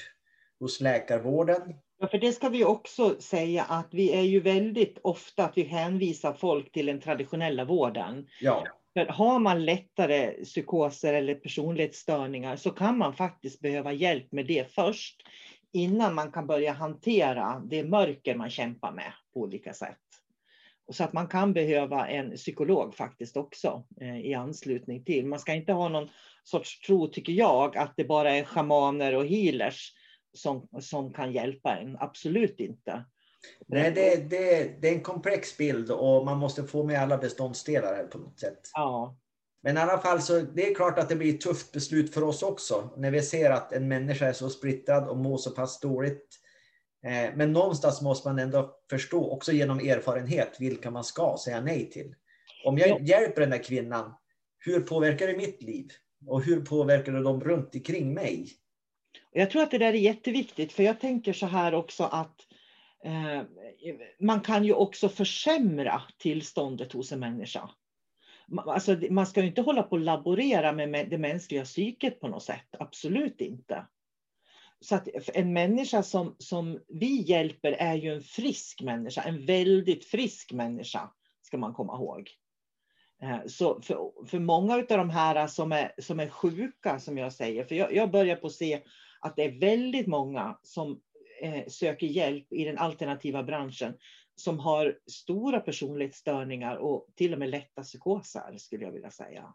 hos 0.60 0.80
läkarvården. 0.80 1.74
Ja, 1.98 2.08
för 2.08 2.18
det 2.18 2.32
ska 2.32 2.48
vi 2.48 2.64
också 2.64 3.20
säga 3.20 3.64
att 3.64 3.88
vi 3.90 4.12
är 4.12 4.22
ju 4.22 4.40
väldigt 4.40 4.98
ofta 5.02 5.44
att 5.44 5.56
vi 5.56 5.62
hänvisar 5.62 6.32
folk 6.32 6.72
till 6.72 6.86
den 6.86 7.00
traditionella 7.00 7.64
vården. 7.64 8.26
Ja. 8.40 8.66
För 8.92 9.06
har 9.06 9.38
man 9.38 9.64
lättare 9.64 10.44
psykoser 10.44 11.14
eller 11.14 11.34
personlighetsstörningar 11.34 12.56
så 12.56 12.70
kan 12.70 12.98
man 12.98 13.14
faktiskt 13.14 13.60
behöva 13.60 13.92
hjälp 13.92 14.32
med 14.32 14.46
det 14.46 14.72
först 14.72 15.22
innan 15.72 16.14
man 16.14 16.32
kan 16.32 16.46
börja 16.46 16.72
hantera 16.72 17.62
det 17.70 17.84
mörker 17.84 18.34
man 18.34 18.50
kämpar 18.50 18.92
med 18.92 19.12
på 19.34 19.40
olika 19.40 19.72
sätt. 19.72 19.98
Så 20.92 21.04
att 21.04 21.12
man 21.12 21.28
kan 21.28 21.52
behöva 21.52 22.08
en 22.08 22.36
psykolog 22.36 22.94
faktiskt 22.94 23.36
också 23.36 23.84
eh, 24.00 24.20
i 24.20 24.34
anslutning 24.34 25.04
till. 25.04 25.26
Man 25.26 25.38
ska 25.38 25.54
inte 25.54 25.72
ha 25.72 25.88
någon 25.88 26.08
sorts 26.44 26.80
tro, 26.80 27.06
tycker 27.06 27.32
jag, 27.32 27.76
att 27.76 27.92
det 27.96 28.04
bara 28.04 28.30
är 28.30 28.44
schamaner 28.44 29.14
och 29.14 29.26
healers 29.26 29.92
som, 30.32 30.68
som 30.80 31.12
kan 31.12 31.32
hjälpa 31.32 31.76
en. 31.76 31.96
Absolut 32.00 32.60
inte. 32.60 33.04
Nej, 33.66 33.92
det, 33.92 34.30
det, 34.30 34.80
det 34.82 34.88
är 34.88 34.94
en 34.94 35.02
komplex 35.02 35.56
bild 35.56 35.90
och 35.90 36.24
man 36.24 36.38
måste 36.38 36.64
få 36.64 36.84
med 36.84 37.00
alla 37.00 37.18
beståndsdelar 37.18 38.04
på 38.04 38.18
något 38.18 38.40
sätt. 38.40 38.60
Ja. 38.74 39.16
Men 39.62 39.76
i 39.76 39.80
alla 39.80 39.98
fall 39.98 40.22
så 40.22 40.40
det 40.40 40.70
är 40.70 40.74
klart 40.74 40.98
att 40.98 41.08
det 41.08 41.16
blir 41.16 41.34
ett 41.34 41.40
tufft 41.40 41.72
beslut 41.72 42.14
för 42.14 42.22
oss 42.22 42.42
också 42.42 42.90
när 42.96 43.10
vi 43.10 43.22
ser 43.22 43.50
att 43.50 43.72
en 43.72 43.88
människa 43.88 44.26
är 44.26 44.32
så 44.32 44.50
splittrad 44.50 45.08
och 45.08 45.16
mår 45.16 45.38
så 45.38 45.50
pass 45.50 45.80
dåligt. 45.80 46.40
Eh, 47.06 47.36
men 47.36 47.52
någonstans 47.52 48.02
måste 48.02 48.28
man 48.28 48.38
ändå 48.38 48.76
förstå, 48.90 49.30
också 49.30 49.52
genom 49.52 49.78
erfarenhet, 49.78 50.56
vilka 50.60 50.90
man 50.90 51.04
ska 51.04 51.36
säga 51.44 51.60
nej 51.60 51.90
till. 51.90 52.14
Om 52.64 52.78
jag 52.78 53.02
hjälper 53.02 53.40
den 53.40 53.50
där 53.50 53.62
kvinnan, 53.62 54.14
hur 54.58 54.80
påverkar 54.80 55.26
det 55.26 55.36
mitt 55.36 55.62
liv? 55.62 55.86
Och 56.26 56.42
hur 56.42 56.60
påverkar 56.60 57.12
det 57.12 57.22
dem 57.22 57.40
runt 57.40 57.74
omkring 57.74 58.14
mig? 58.14 58.48
Jag 59.32 59.50
tror 59.50 59.62
att 59.62 59.70
det 59.70 59.78
där 59.78 59.92
är 59.92 59.98
jätteviktigt, 59.98 60.72
för 60.72 60.82
jag 60.82 61.00
tänker 61.00 61.32
så 61.32 61.46
här 61.46 61.74
också 61.74 62.04
att 62.04 62.36
eh, 63.04 63.42
man 64.20 64.40
kan 64.40 64.64
ju 64.64 64.72
också 64.72 65.08
försämra 65.08 66.02
tillståndet 66.18 66.92
hos 66.92 67.12
en 67.12 67.20
människa. 67.20 67.70
Alltså, 68.56 68.96
man 69.10 69.26
ska 69.26 69.40
ju 69.40 69.46
inte 69.46 69.62
hålla 69.62 69.82
på 69.82 69.90
och 69.90 70.00
laborera 70.00 70.72
med 70.72 71.10
det 71.10 71.18
mänskliga 71.18 71.64
psyket 71.64 72.20
på 72.20 72.28
något 72.28 72.42
sätt, 72.42 72.66
absolut 72.78 73.40
inte. 73.40 73.86
Så 74.80 74.94
att 74.94 75.08
en 75.34 75.52
människa 75.52 76.02
som, 76.02 76.36
som 76.38 76.80
vi 76.88 77.22
hjälper 77.22 77.72
är 77.72 77.94
ju 77.94 78.14
en 78.14 78.22
frisk 78.22 78.82
människa, 78.82 79.22
en 79.22 79.46
väldigt 79.46 80.04
frisk 80.04 80.52
människa, 80.52 81.10
ska 81.42 81.58
man 81.58 81.74
komma 81.74 81.96
ihåg. 81.96 82.30
Eh, 83.22 83.46
så 83.46 83.80
för, 83.82 84.26
för 84.26 84.38
många 84.38 84.74
av 84.74 84.84
de 84.88 85.10
här 85.10 85.46
som 85.46 85.72
är, 85.72 85.92
som 85.98 86.20
är 86.20 86.28
sjuka, 86.28 87.00
som 87.00 87.18
jag 87.18 87.32
säger, 87.32 87.64
för 87.64 87.74
jag, 87.74 87.94
jag 87.94 88.10
börjar 88.10 88.36
på 88.36 88.50
se 88.50 88.82
att 89.20 89.36
det 89.36 89.44
är 89.44 89.60
väldigt 89.60 90.06
många 90.06 90.58
som 90.62 91.00
eh, 91.42 91.66
söker 91.68 92.06
hjälp 92.06 92.52
i 92.52 92.64
den 92.64 92.78
alternativa 92.78 93.42
branschen 93.42 93.94
som 94.40 94.58
har 94.58 94.98
stora 95.06 95.60
personlighetsstörningar 95.60 96.76
och 96.76 97.06
till 97.14 97.32
och 97.32 97.38
med 97.38 97.50
lätta 97.50 97.82
psykoser, 97.82 98.54
skulle 98.58 98.84
jag 98.84 98.92
vilja 98.92 99.10
säga. 99.10 99.54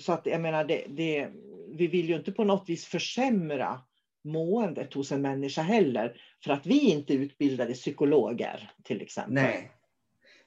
Så 0.00 0.12
att 0.12 0.26
jag 0.26 0.40
menar, 0.40 0.64
det, 0.64 0.86
det, 0.88 1.30
vi 1.68 1.86
vill 1.86 2.08
ju 2.08 2.16
inte 2.16 2.32
på 2.32 2.44
något 2.44 2.68
vis 2.68 2.84
försämra 2.84 3.80
måendet 4.24 4.94
hos 4.94 5.12
en 5.12 5.22
människa 5.22 5.62
heller, 5.62 6.20
för 6.44 6.52
att 6.52 6.66
vi 6.66 6.90
inte 6.90 7.14
är 7.14 7.18
utbildade 7.18 7.74
psykologer 7.74 8.70
till 8.84 9.02
exempel. 9.02 9.34
Nej. 9.34 9.72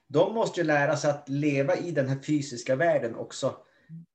De 0.06 0.34
måste 0.34 0.60
ju 0.60 0.66
lära 0.66 0.96
sig 0.96 1.10
att 1.10 1.28
leva 1.28 1.76
i 1.76 1.90
den 1.90 2.08
här 2.08 2.22
fysiska 2.22 2.76
världen 2.76 3.16
också. 3.16 3.46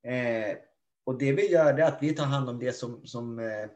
Eh, 0.03 0.57
och 1.03 1.17
det 1.17 1.33
vi 1.33 1.51
gör 1.51 1.79
är 1.79 1.83
att 1.83 1.97
vi 2.01 2.15
tar 2.15 2.25
hand 2.25 2.49
om 2.49 2.59
det 2.59 2.71
som, 2.71 3.05
som 3.05 3.39
eh, 3.39 3.69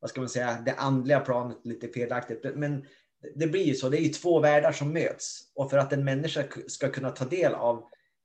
vad 0.00 0.10
ska 0.10 0.20
man 0.20 0.28
säga, 0.28 0.62
det 0.66 0.72
andliga 0.72 1.20
planet 1.20 1.58
lite 1.64 1.88
felaktigt. 1.88 2.56
Men 2.56 2.86
det 3.34 3.46
blir 3.46 3.64
ju 3.64 3.74
så, 3.74 3.88
det 3.88 3.98
är 3.98 4.02
ju 4.02 4.08
två 4.08 4.40
världar 4.40 4.72
som 4.72 4.92
möts. 4.92 5.40
Och 5.54 5.70
för 5.70 5.78
att 5.78 5.92
en 5.92 6.04
människa 6.04 6.44
ska 6.66 6.88
kunna 6.88 7.10
ta 7.10 7.24
del 7.24 7.54
av 7.54 7.76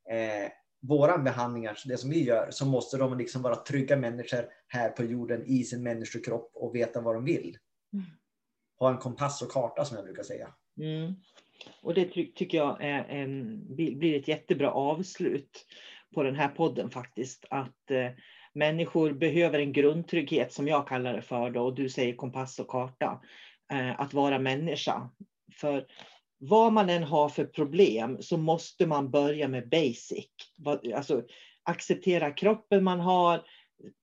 eh, 0.10 0.52
våra 0.82 1.18
behandlingar, 1.18 1.78
det 1.86 1.98
som 1.98 2.10
vi 2.10 2.24
gör, 2.24 2.52
så 2.52 2.66
måste 2.66 2.98
de 2.98 3.18
liksom 3.18 3.42
vara 3.42 3.56
trygga 3.56 3.98
människor 3.98 4.46
här 4.68 4.90
på 4.90 5.04
jorden 5.04 5.44
i 5.46 5.64
sin 5.64 5.84
människokropp 5.84 6.52
och 6.54 6.76
veta 6.76 7.02
vad 7.02 7.16
de 7.16 7.26
vill. 7.26 7.58
Mm. 7.94 8.06
Ha 8.80 8.90
en 8.90 8.98
kompass 8.98 9.42
och 9.42 9.52
karta 9.52 9.86
som 9.86 9.98
jag 9.98 10.06
brukar 10.06 10.24
säga. 10.24 10.48
Mm. 10.80 11.14
Och 11.82 11.94
det 11.94 12.06
ty 12.06 12.32
tycker 12.32 12.58
jag 12.58 12.78
är 12.80 13.04
en, 13.04 13.66
blir 13.76 14.20
ett 14.20 14.28
jättebra 14.28 14.72
avslut 14.72 15.66
på 16.14 16.24
den 16.24 16.36
här 16.36 16.48
podden 16.48 16.90
faktiskt. 16.90 17.46
Att 17.50 17.92
eh, 17.92 18.10
människor 18.54 19.12
behöver 19.12 19.60
en 19.60 19.74
grundtrygghet 19.74 20.54
som 20.54 20.68
jag 20.68 20.88
kallar 20.88 21.14
det 21.14 21.22
för 21.22 21.50
då, 21.50 21.62
och 21.62 21.76
du 21.76 21.90
säger 21.90 22.16
kompass 22.16 22.60
och 22.60 22.68
karta. 22.68 23.22
Eh, 23.72 24.00
att 24.00 24.14
vara 24.14 24.40
människa. 24.40 25.10
För 25.54 25.86
vad 26.38 26.74
man 26.74 26.90
än 26.90 27.04
har 27.04 27.30
för 27.30 27.46
problem 27.46 28.18
så 28.22 28.38
måste 28.38 28.88
man 28.88 29.12
börja 29.12 29.48
med 29.48 29.70
basic. 29.70 30.30
Alltså 30.96 31.24
acceptera 31.64 32.32
kroppen 32.32 32.84
man 32.84 33.00
har, 33.00 33.44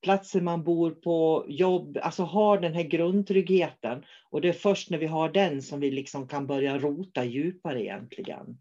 platsen 0.03 0.45
man 0.45 0.65
bor 0.65 0.91
på, 0.91 1.47
jobb, 1.49 1.99
alltså 2.03 2.23
ha 2.23 2.57
den 2.57 2.75
här 2.75 2.83
grundtryggheten. 2.83 4.05
Och 4.31 4.41
det 4.41 4.49
är 4.49 4.53
först 4.53 4.91
när 4.91 4.99
vi 4.99 5.07
har 5.07 5.29
den 5.29 5.63
som 5.63 5.81
vi 5.81 5.91
liksom 5.91 6.29
kan 6.29 6.47
börja 6.47 6.79
rota 6.79 7.25
djupare 7.25 7.83
egentligen. 7.83 8.59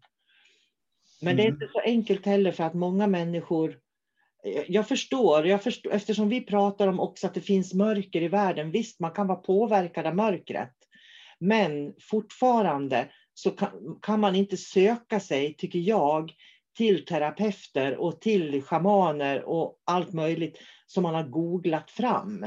Men 1.20 1.32
mm. 1.32 1.36
det 1.36 1.42
är 1.42 1.48
mm. 1.48 1.54
inte 1.54 1.72
så 1.72 1.80
enkelt 1.80 2.26
heller 2.26 2.52
för 2.52 2.64
att 2.64 2.74
många 2.74 3.06
människor 3.06 3.78
jag 4.68 4.88
förstår, 4.88 5.46
jag 5.46 5.62
förstår, 5.62 5.92
eftersom 5.92 6.28
vi 6.28 6.40
pratar 6.40 6.88
om 6.88 7.00
också 7.00 7.26
att 7.26 7.34
det 7.34 7.40
finns 7.40 7.74
mörker 7.74 8.22
i 8.22 8.28
världen. 8.28 8.70
Visst, 8.70 9.00
man 9.00 9.10
kan 9.10 9.26
vara 9.26 9.38
påverkad 9.38 10.06
av 10.06 10.16
mörkret. 10.16 10.75
Men 11.40 11.94
fortfarande 12.00 13.10
så 13.34 13.50
kan, 13.50 13.98
kan 14.02 14.20
man 14.20 14.34
inte 14.34 14.56
söka 14.56 15.20
sig, 15.20 15.54
tycker 15.58 15.78
jag, 15.78 16.32
till 16.76 17.04
terapeuter 17.04 17.96
och 17.96 18.20
till 18.20 18.62
schamaner 18.62 19.44
och 19.44 19.80
allt 19.84 20.12
möjligt 20.12 20.58
som 20.86 21.02
man 21.02 21.14
har 21.14 21.22
googlat 21.22 21.90
fram. 21.90 22.46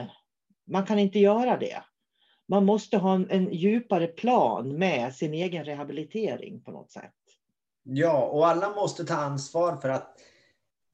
Man 0.68 0.86
kan 0.86 1.00
inte 1.00 1.20
göra 1.20 1.58
det. 1.58 1.84
Man 2.48 2.66
måste 2.66 2.98
ha 2.98 3.16
en, 3.16 3.30
en 3.30 3.54
djupare 3.54 4.08
plan 4.08 4.78
med 4.78 5.16
sin 5.16 5.34
egen 5.34 5.66
rehabilitering 5.66 6.62
på 6.62 6.72
något 6.72 6.92
sätt. 6.92 7.14
Ja, 7.84 8.26
och 8.26 8.48
alla 8.48 8.76
måste 8.76 9.04
ta 9.06 9.16
ansvar 9.16 9.78
för 9.78 9.90
att 9.90 10.16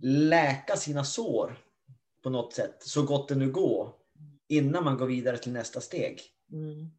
läka 0.03 0.75
sina 0.75 1.03
sår 1.03 1.57
på 2.23 2.29
något 2.29 2.53
sätt, 2.53 2.77
så 2.79 3.03
gott 3.03 3.27
det 3.27 3.35
nu 3.35 3.51
går, 3.51 3.93
innan 4.47 4.83
man 4.83 4.97
går 4.97 5.05
vidare 5.05 5.37
till 5.37 5.51
nästa 5.51 5.81
steg. 5.81 6.21
Mm. 6.51 6.91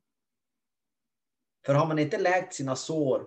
För 1.67 1.75
har 1.75 1.87
man 1.87 1.99
inte 1.99 2.19
läkt 2.19 2.55
sina 2.55 2.77
sår, 2.77 3.27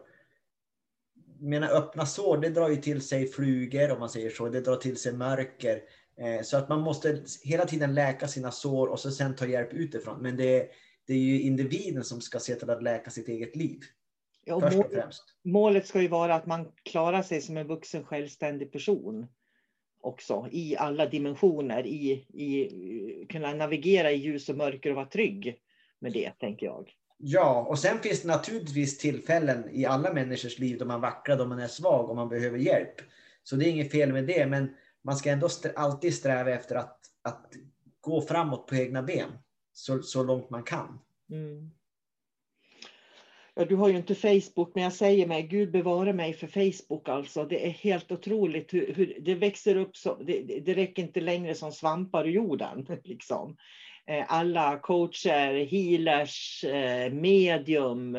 mina 1.40 1.68
öppna 1.68 2.06
sår, 2.06 2.38
det 2.38 2.50
drar 2.50 2.70
ju 2.70 2.76
till 2.76 3.02
sig 3.02 3.28
flugor 3.28 3.92
om 3.92 4.00
man 4.00 4.10
säger 4.10 4.30
så, 4.30 4.50
det 4.50 4.62
drar 4.62 4.76
till 4.76 4.98
sig 4.98 5.14
mörker. 5.14 5.82
Eh, 6.18 6.42
så 6.44 6.58
att 6.58 6.70
man 6.70 6.82
måste 6.82 7.24
hela 7.44 7.66
tiden 7.66 7.94
läka 7.94 8.28
sina 8.28 8.52
sår 8.52 8.88
och 8.88 9.00
så 9.00 9.12
sen 9.12 9.36
ta 9.36 9.46
hjälp 9.46 9.74
utifrån. 9.74 10.22
Men 10.22 10.38
det, 10.38 10.70
det 11.08 11.14
är 11.14 11.18
ju 11.18 11.42
individen 11.42 12.04
som 12.04 12.22
ska 12.22 12.40
se 12.40 12.56
till 12.56 12.70
att 12.70 12.84
läka 12.84 13.10
sitt 13.10 13.28
eget 13.28 13.56
liv. 13.56 13.80
Ja, 14.46 14.60
först 14.62 14.78
och 14.78 14.92
främst. 14.92 15.24
Målet 15.44 15.88
ska 15.88 16.02
ju 16.02 16.08
vara 16.08 16.36
att 16.36 16.46
man 16.46 16.72
klarar 16.84 17.24
sig 17.24 17.42
som 17.42 17.58
en 17.58 17.68
vuxen 17.68 18.04
självständig 18.04 18.72
person 18.72 19.28
också 20.02 20.48
i 20.52 20.78
alla 20.78 21.06
dimensioner, 21.06 21.88
i, 21.88 22.12
i 22.34 23.26
kunna 23.30 23.54
navigera 23.54 24.12
i 24.12 24.16
ljus 24.16 24.50
och 24.50 24.58
mörker 24.58 24.90
och 24.90 24.96
vara 24.96 25.06
trygg 25.06 25.62
med 26.00 26.14
det, 26.14 26.32
tänker 26.40 26.66
jag. 26.66 26.94
Ja, 27.22 27.66
och 27.70 27.80
sen 27.80 28.00
finns 28.00 28.22
det 28.22 28.28
naturligtvis 28.28 28.98
tillfällen 28.98 29.70
i 29.72 29.86
alla 29.86 30.14
människors 30.14 30.60
liv 30.60 30.78
då 30.78 30.86
man 30.86 31.02
vacklar, 31.02 31.38
då 31.38 31.46
man 31.46 31.60
är 31.60 31.68
svag 31.68 32.10
och 32.10 32.16
man 32.16 32.30
behöver 32.30 32.58
hjälp. 32.58 32.96
Så 33.44 33.56
det 33.56 33.66
är 33.66 33.72
inget 33.72 33.92
fel 33.92 34.14
med 34.14 34.28
det, 34.28 34.46
men 34.46 34.76
man 35.02 35.16
ska 35.16 35.32
ändå 35.32 35.48
alltid 35.76 36.14
sträva 36.14 36.52
efter 36.52 36.76
att, 36.76 37.00
att 37.22 37.54
gå 38.02 38.22
framåt 38.22 38.68
på 38.68 38.76
egna 38.76 39.04
ben 39.04 39.30
så, 39.74 40.02
så 40.02 40.24
långt 40.24 40.50
man 40.50 40.64
kan. 40.64 41.00
Mm. 41.32 41.72
Ja, 43.54 43.66
du 43.66 43.76
har 43.76 43.90
ju 43.90 43.98
inte 43.98 44.16
Facebook, 44.16 44.76
men 44.76 44.84
jag 44.84 44.94
säger 44.94 45.28
mig, 45.28 45.44
Gud 45.44 45.72
bevara 45.72 46.14
mig 46.14 46.34
för 46.34 46.48
Facebook 46.48 47.10
alltså. 47.10 47.46
Det 47.46 47.68
är 47.68 47.70
helt 47.70 48.12
otroligt 48.12 48.74
hur, 48.74 48.94
hur 48.94 49.18
det 49.22 49.36
växer 49.36 49.76
upp 49.76 49.98
så, 49.98 50.16
det, 50.16 50.60
det 50.66 50.74
räcker 50.74 51.04
inte 51.04 51.22
längre 51.22 51.56
som 51.56 51.72
svampar 51.72 52.28
i 52.28 52.32
jorden. 52.32 52.88
Liksom. 53.04 53.58
Eh, 54.06 54.26
alla 54.28 54.80
coacher, 54.80 55.66
healers, 55.66 56.64
eh, 56.64 57.14
medium, 57.14 58.18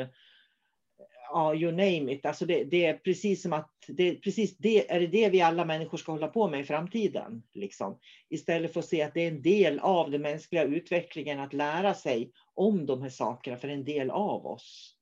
ja, 1.33 1.55
you 1.55 1.71
name 1.73 2.13
it. 2.13 2.27
Alltså 2.27 2.47
det, 2.47 2.65
det, 2.65 2.87
är 2.87 2.95
precis 2.95 3.43
som 3.43 3.53
att 3.53 3.71
det 3.89 4.09
är 4.09 4.15
precis 4.15 4.57
det, 4.57 4.91
är 4.91 5.01
det, 5.01 5.07
det 5.07 5.29
vi 5.29 5.41
alla 5.41 5.65
människor 5.65 5.99
ska 5.99 6.13
hålla 6.13 6.29
på 6.29 6.49
med 6.49 6.61
i 6.61 6.65
framtiden. 6.65 7.43
Liksom. 7.55 7.99
Istället 8.29 8.73
för 8.73 8.81
att 8.81 8.87
se 8.87 9.03
att 9.03 9.15
det 9.15 9.21
är 9.21 9.29
en 9.29 9.43
del 9.43 9.79
av 9.79 10.11
den 10.11 10.23
mänskliga 10.23 10.65
utvecklingen 10.65 11.41
att 11.41 11.53
lära 11.53 11.95
sig 11.95 12.33
om 12.55 12.87
de 12.87 13.03
här 13.03 13.11
sakerna, 13.11 13.57
för 13.57 13.69
en 13.69 13.85
del 13.85 14.11
av 14.11 14.47
oss. 14.47 14.97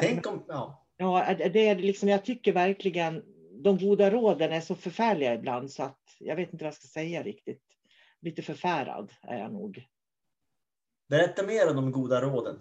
Tänk 0.00 0.26
om, 0.26 0.44
ja. 0.48 0.80
Ja, 0.96 1.34
det 1.52 1.68
är 1.68 1.76
liksom, 1.76 2.08
jag 2.08 2.24
tycker 2.24 2.52
verkligen 2.52 3.22
de 3.62 3.78
goda 3.78 4.10
råden 4.10 4.52
är 4.52 4.60
så 4.60 4.74
förfärliga 4.74 5.34
ibland 5.34 5.70
så 5.70 5.82
att 5.82 6.16
jag 6.18 6.36
vet 6.36 6.52
inte 6.52 6.64
vad 6.64 6.68
jag 6.68 6.74
ska 6.74 6.86
säga 6.86 7.22
riktigt 7.22 7.73
lite 8.24 8.42
förfärad 8.42 9.12
är 9.22 9.38
jag 9.38 9.52
nog. 9.52 9.84
Berätta 11.08 11.42
mer 11.42 11.70
om 11.70 11.76
de 11.76 11.92
goda 11.92 12.20
råden. 12.20 12.60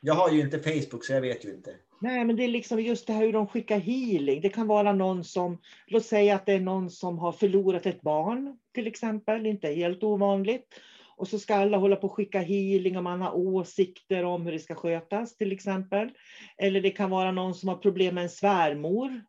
Jag 0.00 0.14
har 0.14 0.30
ju 0.30 0.40
inte 0.40 0.58
Facebook 0.58 1.04
så 1.04 1.12
jag 1.12 1.20
vet 1.20 1.44
ju 1.44 1.54
inte. 1.54 1.74
Nej, 2.00 2.24
men 2.24 2.36
det 2.36 2.44
är 2.44 2.48
liksom 2.48 2.80
just 2.80 3.06
det 3.06 3.12
här 3.12 3.26
hur 3.26 3.32
de 3.32 3.46
skickar 3.46 3.78
healing. 3.78 4.40
Det 4.40 4.48
kan 4.48 4.66
vara 4.66 4.92
någon 4.92 5.24
som, 5.24 5.58
låt 5.86 6.04
säga 6.04 6.34
att 6.34 6.46
det 6.46 6.52
är 6.52 6.60
någon 6.60 6.90
som 6.90 7.18
har 7.18 7.32
förlorat 7.32 7.86
ett 7.86 8.02
barn 8.02 8.58
till 8.74 8.86
exempel, 8.86 9.46
inte 9.46 9.68
helt 9.68 10.02
ovanligt. 10.02 10.80
Och 11.16 11.28
så 11.28 11.38
ska 11.38 11.54
alla 11.54 11.76
hålla 11.76 11.96
på 11.96 12.06
och 12.06 12.14
skicka 12.14 12.40
healing 12.40 12.96
och 12.96 13.02
man 13.02 13.22
har 13.22 13.36
åsikter 13.36 14.24
om 14.24 14.44
hur 14.44 14.52
det 14.52 14.58
ska 14.58 14.74
skötas 14.74 15.36
till 15.36 15.52
exempel. 15.52 16.10
Eller 16.58 16.80
det 16.80 16.90
kan 16.90 17.10
vara 17.10 17.32
någon 17.32 17.54
som 17.54 17.68
har 17.68 17.76
problem 17.76 18.14
med 18.14 18.24
en 18.24 18.30
svärmor 18.30 19.24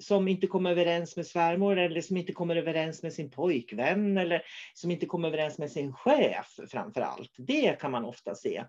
som 0.00 0.28
inte 0.28 0.46
kommer 0.46 0.70
överens 0.70 1.16
med 1.16 1.26
svärmor 1.26 1.78
eller 1.78 2.00
som 2.00 2.16
inte 2.16 2.32
kommer 2.32 2.56
överens 2.56 3.02
med 3.02 3.12
sin 3.12 3.30
pojkvän 3.30 4.18
eller 4.18 4.42
som 4.74 4.90
inte 4.90 5.06
kommer 5.06 5.28
överens 5.28 5.58
med 5.58 5.70
sin 5.70 5.92
chef 5.92 6.58
framför 6.68 7.00
allt. 7.00 7.34
Det 7.36 7.80
kan 7.80 7.90
man 7.90 8.04
ofta 8.04 8.34
se. 8.34 8.64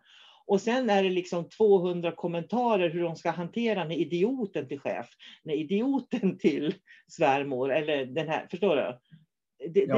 Och 0.45 0.61
sen 0.61 0.89
är 0.89 1.03
det 1.03 1.09
liksom 1.09 1.49
200 1.49 2.11
kommentarer 2.11 2.89
hur 2.89 3.03
de 3.03 3.15
ska 3.15 3.31
hantera 3.31 3.83
när 3.83 3.95
idioten 3.95 4.67
till 4.67 4.79
chef, 4.79 5.09
när 5.43 5.53
idioten 5.53 6.37
till 6.39 6.75
svärmor 7.07 7.71
eller 7.71 8.05
den 8.05 8.27
här, 8.27 8.47
förstår 8.51 8.75
du? 8.75 8.99
Det, 9.69 9.85
ja. 9.87 9.95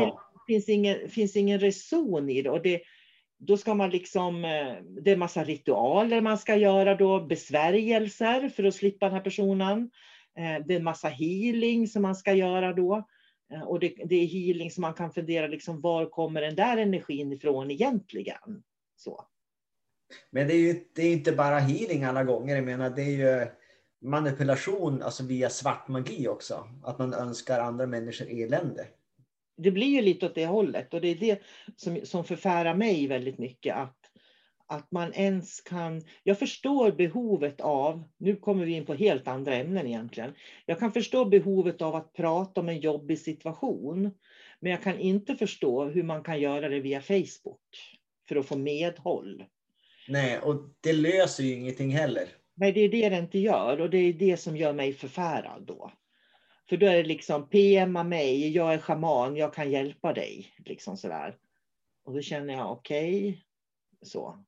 det 0.47 0.53
finns, 0.53 0.69
ingen, 0.69 1.09
finns 1.09 1.35
ingen 1.35 1.59
reson 1.59 2.29
i 2.29 2.41
det. 2.41 2.49
Och 2.49 2.61
det 2.61 2.81
då 3.47 3.57
ska 3.57 3.73
man 3.73 3.89
liksom, 3.89 4.45
eh, 4.45 4.75
det 5.03 5.11
är 5.11 5.15
massa 5.15 5.43
ritualer 5.43 6.21
man 6.21 6.37
ska 6.37 6.55
göra 6.55 6.95
då, 6.95 7.19
besvärjelser 7.19 8.49
för 8.49 8.63
att 8.63 8.75
slippa 8.75 9.05
den 9.05 9.15
här 9.15 9.23
personen. 9.23 9.89
Eh, 10.37 10.65
det 10.65 10.73
är 10.73 10.77
en 10.77 10.83
massa 10.83 11.07
healing 11.07 11.87
som 11.87 12.01
man 12.01 12.15
ska 12.15 12.33
göra 12.33 12.73
då. 12.73 13.07
Eh, 13.53 13.61
och 13.61 13.79
det, 13.79 13.93
det 14.05 14.15
är 14.15 14.27
healing 14.27 14.71
som 14.71 14.81
man 14.81 14.93
kan 14.93 15.11
fundera, 15.11 15.47
liksom, 15.47 15.81
var 15.81 16.05
kommer 16.05 16.41
den 16.41 16.55
där 16.55 16.77
energin 16.77 17.33
ifrån 17.33 17.71
egentligen? 17.71 18.63
Så. 18.95 19.25
Men 20.31 20.47
det 20.47 20.53
är 20.53 20.59
ju 20.59 20.85
det 20.95 21.01
är 21.01 21.13
inte 21.13 21.31
bara 21.31 21.59
healing 21.59 22.03
alla 22.03 22.23
gånger. 22.23 22.55
Jag 22.55 22.65
menar, 22.65 22.89
det 22.89 23.01
är 23.01 23.41
ju 23.41 23.47
manipulation 24.01 25.01
alltså 25.01 25.23
via 25.23 25.49
svart 25.49 25.87
magi 25.87 26.27
också. 26.27 26.67
Att 26.83 26.99
man 26.99 27.13
önskar 27.13 27.59
andra 27.59 27.87
människor 27.87 28.27
elände. 28.29 28.87
Det 29.57 29.71
blir 29.71 29.87
ju 29.87 30.01
lite 30.01 30.25
åt 30.25 30.35
det 30.35 30.45
hållet 30.45 30.93
och 30.93 31.01
det 31.01 31.07
är 31.07 31.15
det 31.15 31.41
som, 31.75 31.99
som 32.03 32.23
förfärar 32.23 32.75
mig 32.75 33.07
väldigt 33.07 33.37
mycket. 33.37 33.75
Att, 33.75 33.97
att 34.74 34.92
man 34.92 35.13
ens 35.13 35.62
kan... 35.62 36.01
Jag 36.24 36.39
förstår 36.39 36.92
behovet 36.92 37.62
av, 37.62 38.03
nu 38.18 38.36
kommer 38.36 38.65
vi 38.65 38.72
in 38.74 38.86
på 38.86 38.94
helt 38.94 39.27
andra 39.27 39.56
ämnen 39.56 39.88
egentligen. 39.88 40.34
Jag 40.65 40.80
kan 40.80 40.92
förstå 40.92 41.25
behovet 41.25 41.82
av 41.82 41.96
att 41.96 42.13
prata 42.13 42.62
om 42.62 42.70
en 42.70 42.80
jobbig 42.80 43.20
situation. 43.20 44.12
Men 44.60 44.72
jag 44.72 44.84
kan 44.84 45.00
inte 45.00 45.36
förstå 45.36 45.86
hur 45.86 46.03
man 46.03 46.24
kan 46.24 46.39
göra 46.39 46.70
det 46.70 46.80
via 46.80 47.01
Facebook 47.01 47.60
för 48.27 48.36
att 48.36 48.46
få 48.46 48.58
medhåll. 48.58 49.44
Nej, 50.08 50.39
och 50.39 50.56
det 50.82 50.94
löser 50.94 51.44
ju 51.44 51.53
ingenting 51.53 51.89
heller. 51.89 52.27
Nej, 52.56 52.72
det 52.72 52.80
är 52.80 52.89
det 52.89 53.10
det 53.10 53.18
inte 53.18 53.39
gör 53.39 53.82
och 53.82 53.89
det 53.89 53.98
är 53.98 54.13
det 54.13 54.38
som 54.38 54.58
gör 54.58 54.74
mig 54.74 54.94
förfärad 54.94 55.63
då. 55.68 55.92
För 56.70 56.77
då 56.77 56.86
är 56.86 56.96
det 56.96 57.03
liksom 57.03 57.50
PMa 57.50 58.03
mig, 58.03 58.50
jag 58.50 58.74
är 58.74 58.77
schaman, 58.77 59.36
jag 59.36 59.53
kan 59.53 59.72
hjälpa 59.72 60.13
dig. 60.13 60.53
Liksom 60.65 60.98
sådär. 60.98 61.38
Och 62.06 62.13
då 62.13 62.22
känner 62.22 62.53
jag 62.53 62.72
okej, 62.72 63.30
okay, 63.30 63.42
så. 64.01 64.46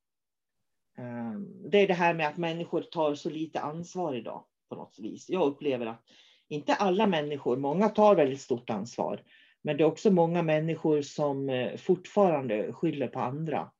Ehm, 0.98 1.70
det 1.70 1.78
är 1.78 1.88
det 1.88 1.94
här 1.94 2.14
med 2.14 2.28
att 2.28 2.36
människor 2.36 2.82
tar 2.82 3.14
så 3.14 3.30
lite 3.30 3.60
ansvar 3.60 4.14
idag 4.14 4.44
på 4.68 4.74
något 4.74 4.98
vis. 4.98 5.28
Jag 5.28 5.46
upplever 5.46 5.86
att 5.86 6.02
inte 6.48 6.74
alla 6.74 7.06
människor, 7.06 7.56
många 7.56 7.88
tar 7.88 8.14
väldigt 8.14 8.40
stort 8.40 8.70
ansvar. 8.70 9.22
Men 9.62 9.76
det 9.76 9.82
är 9.82 9.86
också 9.86 10.10
många 10.10 10.42
människor 10.42 11.02
som 11.02 11.48
eh, 11.48 11.76
fortfarande 11.76 12.72
skyller 12.72 13.08
på 13.08 13.20
andra. 13.20 13.70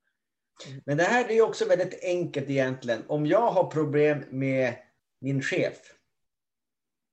Men 0.85 0.97
det 0.97 1.05
här 1.05 1.31
är 1.31 1.43
också 1.43 1.69
väldigt 1.69 2.05
enkelt 2.05 2.51
egentligen. 2.51 3.03
Om 3.07 3.27
jag 3.27 3.51
har 3.51 3.71
problem 3.71 4.25
med 4.31 4.75
min 5.21 5.43
chef, 5.43 5.77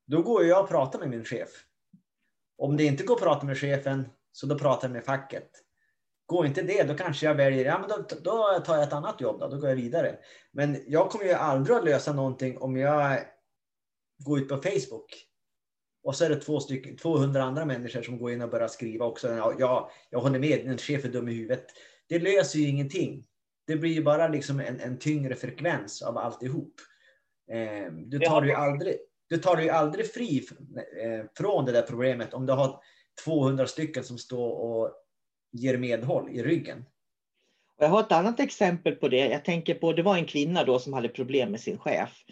då 0.07 0.21
går 0.21 0.45
jag 0.45 0.63
och 0.63 0.69
pratar 0.69 0.99
med 0.99 1.09
min 1.09 1.25
chef. 1.25 1.49
Om 2.57 2.77
det 2.77 2.83
inte 2.83 3.03
går 3.03 3.15
att 3.15 3.21
prata 3.21 3.45
med 3.45 3.57
chefen, 3.57 4.09
så 4.31 4.47
då 4.47 4.59
pratar 4.59 4.87
jag 4.87 4.93
med 4.93 5.05
facket. 5.05 5.62
Går 6.33 6.45
inte 6.45 6.61
det, 6.61 6.83
då 6.83 6.93
kanske 6.93 7.25
jag 7.25 7.35
väljer, 7.35 7.65
ja 7.65 7.79
men 7.79 7.89
då, 7.89 7.95
då 8.23 8.63
tar 8.65 8.75
jag 8.75 8.83
ett 8.83 8.93
annat 8.93 9.21
jobb, 9.21 9.39
då, 9.39 9.47
då 9.47 9.57
går 9.57 9.69
jag 9.69 9.75
vidare. 9.75 10.15
Men 10.51 10.83
jag 10.87 11.09
kommer 11.09 11.25
ju 11.25 11.33
aldrig 11.33 11.77
att 11.77 11.85
lösa 11.85 12.13
någonting 12.13 12.57
om 12.57 12.77
jag 12.77 13.19
går 14.25 14.39
ut 14.39 14.49
på 14.49 14.57
Facebook 14.57 15.05
och 16.03 16.15
så 16.15 16.25
är 16.25 16.29
det 16.29 16.35
två 16.35 16.59
stycken, 16.59 16.97
200 16.97 17.43
andra 17.43 17.65
människor 17.65 18.01
som 18.01 18.17
går 18.17 18.31
in 18.31 18.41
och 18.41 18.49
börjar 18.49 18.67
skriva 18.67 19.05
också. 19.05 19.29
Ja, 19.29 19.53
jag, 19.59 19.89
jag 20.09 20.19
håller 20.19 20.39
med, 20.39 20.67
en 20.67 20.77
chef 20.77 21.05
är 21.05 21.09
dum 21.09 21.29
i 21.29 21.33
huvudet. 21.33 21.65
Det 22.09 22.19
löser 22.19 22.59
ju 22.59 22.67
ingenting 22.67 23.25
det 23.67 23.75
blir 23.75 23.91
ju 23.91 24.03
bara 24.03 24.27
liksom 24.27 24.59
en, 24.59 24.79
en 24.79 24.99
tyngre 24.99 25.35
frekvens 25.35 26.01
av 26.01 26.17
alltihop. 26.17 26.73
Eh, 27.51 27.93
du 27.93 28.19
tar 28.19 28.43
ju 28.43 28.51
aldrig, 28.51 28.97
du 29.29 29.37
tar 29.37 29.55
dig 29.55 29.69
aldrig 29.69 30.13
fri 30.13 30.47
eh, 31.03 31.25
från 31.37 31.65
det 31.65 31.71
där 31.71 31.81
problemet 31.81 32.33
om 32.33 32.45
du 32.45 32.53
har 32.53 32.79
200 33.25 33.67
stycken 33.67 34.03
som 34.03 34.17
står 34.17 34.49
och 34.49 34.91
ger 35.53 35.77
medhåll 35.77 36.29
i 36.29 36.43
ryggen. 36.43 36.85
Jag 37.79 37.89
har 37.89 37.99
ett 37.99 38.11
annat 38.11 38.39
exempel 38.39 38.95
på 38.95 39.07
det. 39.07 39.27
Jag 39.27 39.45
tänker 39.45 39.73
på, 39.73 39.93
det 39.93 40.03
var 40.03 40.17
en 40.17 40.25
kvinna 40.25 40.63
då 40.63 40.79
som 40.79 40.93
hade 40.93 41.09
problem 41.09 41.51
med 41.51 41.59
sin 41.59 41.77
chef. 41.77 42.23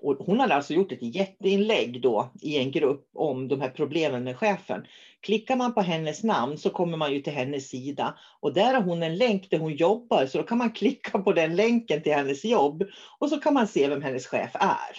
Och 0.00 0.16
hon 0.16 0.40
hade 0.40 0.54
alltså 0.54 0.74
gjort 0.74 0.92
ett 0.92 1.16
jätteinlägg 1.16 2.02
då 2.02 2.32
i 2.40 2.58
en 2.58 2.70
grupp 2.70 3.08
om 3.14 3.48
de 3.48 3.60
här 3.60 3.68
problemen 3.70 4.24
med 4.24 4.36
chefen. 4.36 4.86
Klickar 5.20 5.56
man 5.56 5.74
på 5.74 5.80
hennes 5.80 6.22
namn 6.22 6.58
så 6.58 6.70
kommer 6.70 6.96
man 6.96 7.12
ju 7.12 7.20
till 7.20 7.32
hennes 7.32 7.68
sida 7.68 8.18
och 8.40 8.54
där 8.54 8.74
har 8.74 8.82
hon 8.82 9.02
en 9.02 9.16
länk 9.16 9.50
där 9.50 9.58
hon 9.58 9.74
jobbar 9.74 10.26
så 10.26 10.38
då 10.38 10.44
kan 10.44 10.58
man 10.58 10.70
klicka 10.72 11.18
på 11.18 11.32
den 11.32 11.56
länken 11.56 12.02
till 12.02 12.14
hennes 12.14 12.44
jobb 12.44 12.84
och 13.18 13.28
så 13.28 13.40
kan 13.40 13.54
man 13.54 13.68
se 13.68 13.88
vem 13.88 14.02
hennes 14.02 14.26
chef 14.26 14.50
är. 14.54 14.96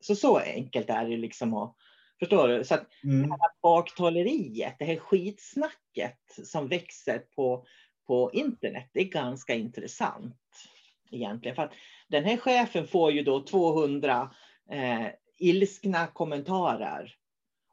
Så 0.00 0.14
så 0.14 0.38
enkelt 0.38 0.90
är 0.90 1.08
det 1.08 1.16
liksom 1.16 1.54
att 1.54 1.76
Förstår 2.22 2.48
du? 2.48 2.64
Så 2.64 2.74
att 2.74 2.86
mm. 3.04 3.22
det 3.22 3.28
här 3.40 3.50
baktaleriet, 3.62 4.74
det 4.78 4.84
här 4.84 4.96
skitsnacket 4.96 6.18
som 6.44 6.68
växer 6.68 7.18
på, 7.18 7.66
på 8.06 8.30
internet, 8.32 8.90
det 8.92 9.00
är 9.00 9.04
ganska 9.04 9.54
intressant 9.54 10.36
egentligen. 11.10 11.56
För 11.56 11.62
att 11.62 11.72
den 12.08 12.24
här 12.24 12.36
chefen 12.36 12.86
får 12.86 13.12
ju 13.12 13.22
då 13.22 13.44
200 13.44 14.30
eh, 14.70 15.06
ilskna 15.38 16.06
kommentarer. 16.06 17.14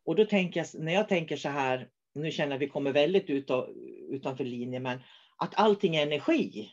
Och 0.05 0.15
då 0.15 0.25
tänker 0.25 0.59
jag, 0.59 0.83
när 0.83 0.93
jag 0.93 1.09
tänker 1.09 1.37
så 1.37 1.49
här, 1.49 1.87
nu 2.13 2.31
känner 2.31 2.51
jag 2.51 2.55
att 2.55 2.61
vi 2.61 2.69
kommer 2.69 2.91
väldigt 2.91 3.29
ut 3.29 3.49
och, 3.49 3.67
utanför 4.09 4.43
linjen, 4.43 4.83
men 4.83 4.99
att 5.37 5.59
allting 5.59 5.95
är 5.95 6.03
energi. 6.03 6.69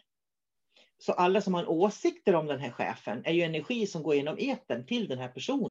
Så 0.98 1.12
alla 1.12 1.40
som 1.40 1.54
har 1.54 1.70
åsikter 1.70 2.34
om 2.34 2.46
den 2.46 2.60
här 2.60 2.70
chefen 2.70 3.22
är 3.24 3.32
ju 3.32 3.42
energi 3.42 3.86
som 3.86 4.02
går 4.02 4.14
genom 4.14 4.38
eten 4.38 4.86
till 4.86 5.08
den 5.08 5.18
här 5.18 5.28
personen. 5.28 5.70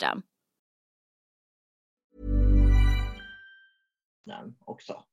Också. 4.59 5.03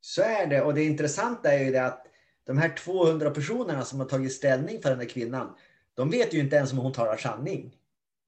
Så 0.00 0.22
är 0.22 0.46
det. 0.46 0.62
Och 0.62 0.74
det 0.74 0.84
intressanta 0.84 1.52
är 1.52 1.64
ju 1.64 1.72
det 1.72 1.86
att 1.86 2.06
de 2.46 2.58
här 2.58 2.76
200 2.76 3.30
personerna 3.30 3.84
som 3.84 4.00
har 4.00 4.06
tagit 4.06 4.32
ställning 4.32 4.82
för 4.82 4.90
den 4.90 4.98
här 4.98 5.08
kvinnan, 5.08 5.56
de 5.94 6.10
vet 6.10 6.34
ju 6.34 6.40
inte 6.40 6.56
ens 6.56 6.72
om 6.72 6.78
hon 6.78 6.92
talar 6.92 7.16
sanning. 7.16 7.76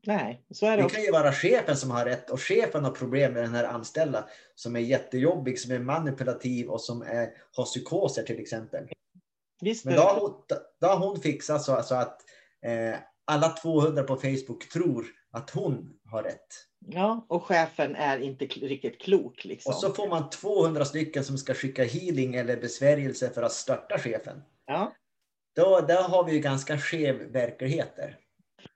Nej, 0.06 0.44
så 0.50 0.66
är 0.66 0.76
det. 0.76 0.82
Det 0.82 0.88
kan 0.88 1.02
ju 1.02 1.10
vara 1.10 1.32
chefen 1.32 1.76
som 1.76 1.90
har 1.90 2.04
rätt 2.04 2.30
och 2.30 2.40
chefen 2.40 2.84
har 2.84 2.90
problem 2.90 3.32
med 3.32 3.42
den 3.42 3.54
här 3.54 3.64
anställda 3.64 4.28
som 4.54 4.76
är 4.76 4.80
jättejobbig, 4.80 5.60
som 5.60 5.72
är 5.72 5.78
manipulativ 5.78 6.68
och 6.68 6.80
som 6.80 7.02
är, 7.02 7.30
har 7.56 7.64
psykoser 7.64 8.22
till 8.22 8.40
exempel. 8.40 8.88
Visst 9.60 9.84
Men 9.84 9.94
då 9.94 10.02
har 10.02 10.20
hon, 10.20 10.42
då 10.80 10.86
har 10.86 10.98
hon 10.98 11.20
fixat 11.20 11.62
så, 11.62 11.82
så 11.82 11.94
att 11.94 12.20
eh, 12.62 12.98
alla 13.24 13.48
200 13.48 14.02
på 14.02 14.16
Facebook 14.16 14.68
tror 14.72 15.06
att 15.30 15.50
hon 15.50 15.95
har 16.10 16.22
rätt. 16.22 16.46
Ja, 16.86 17.26
och 17.28 17.44
chefen 17.44 17.96
är 17.96 18.18
inte 18.18 18.44
riktigt 18.44 19.00
klok. 19.00 19.44
Liksom. 19.44 19.70
Och 19.70 19.76
så 19.76 19.92
får 19.92 20.08
man 20.08 20.30
200 20.30 20.84
stycken 20.84 21.24
som 21.24 21.38
ska 21.38 21.54
skicka 21.54 21.84
healing 21.84 22.34
eller 22.34 22.56
besvärjelse 22.56 23.30
för 23.30 23.42
att 23.42 23.52
störta 23.52 23.98
chefen. 23.98 24.42
ja. 24.66 24.92
Då, 25.56 25.80
då 25.88 25.94
har 25.94 26.24
vi 26.24 26.32
ju 26.32 26.38
ganska 26.38 26.78
skev 26.78 27.32
verklighet 27.32 27.96
där. 27.96 28.16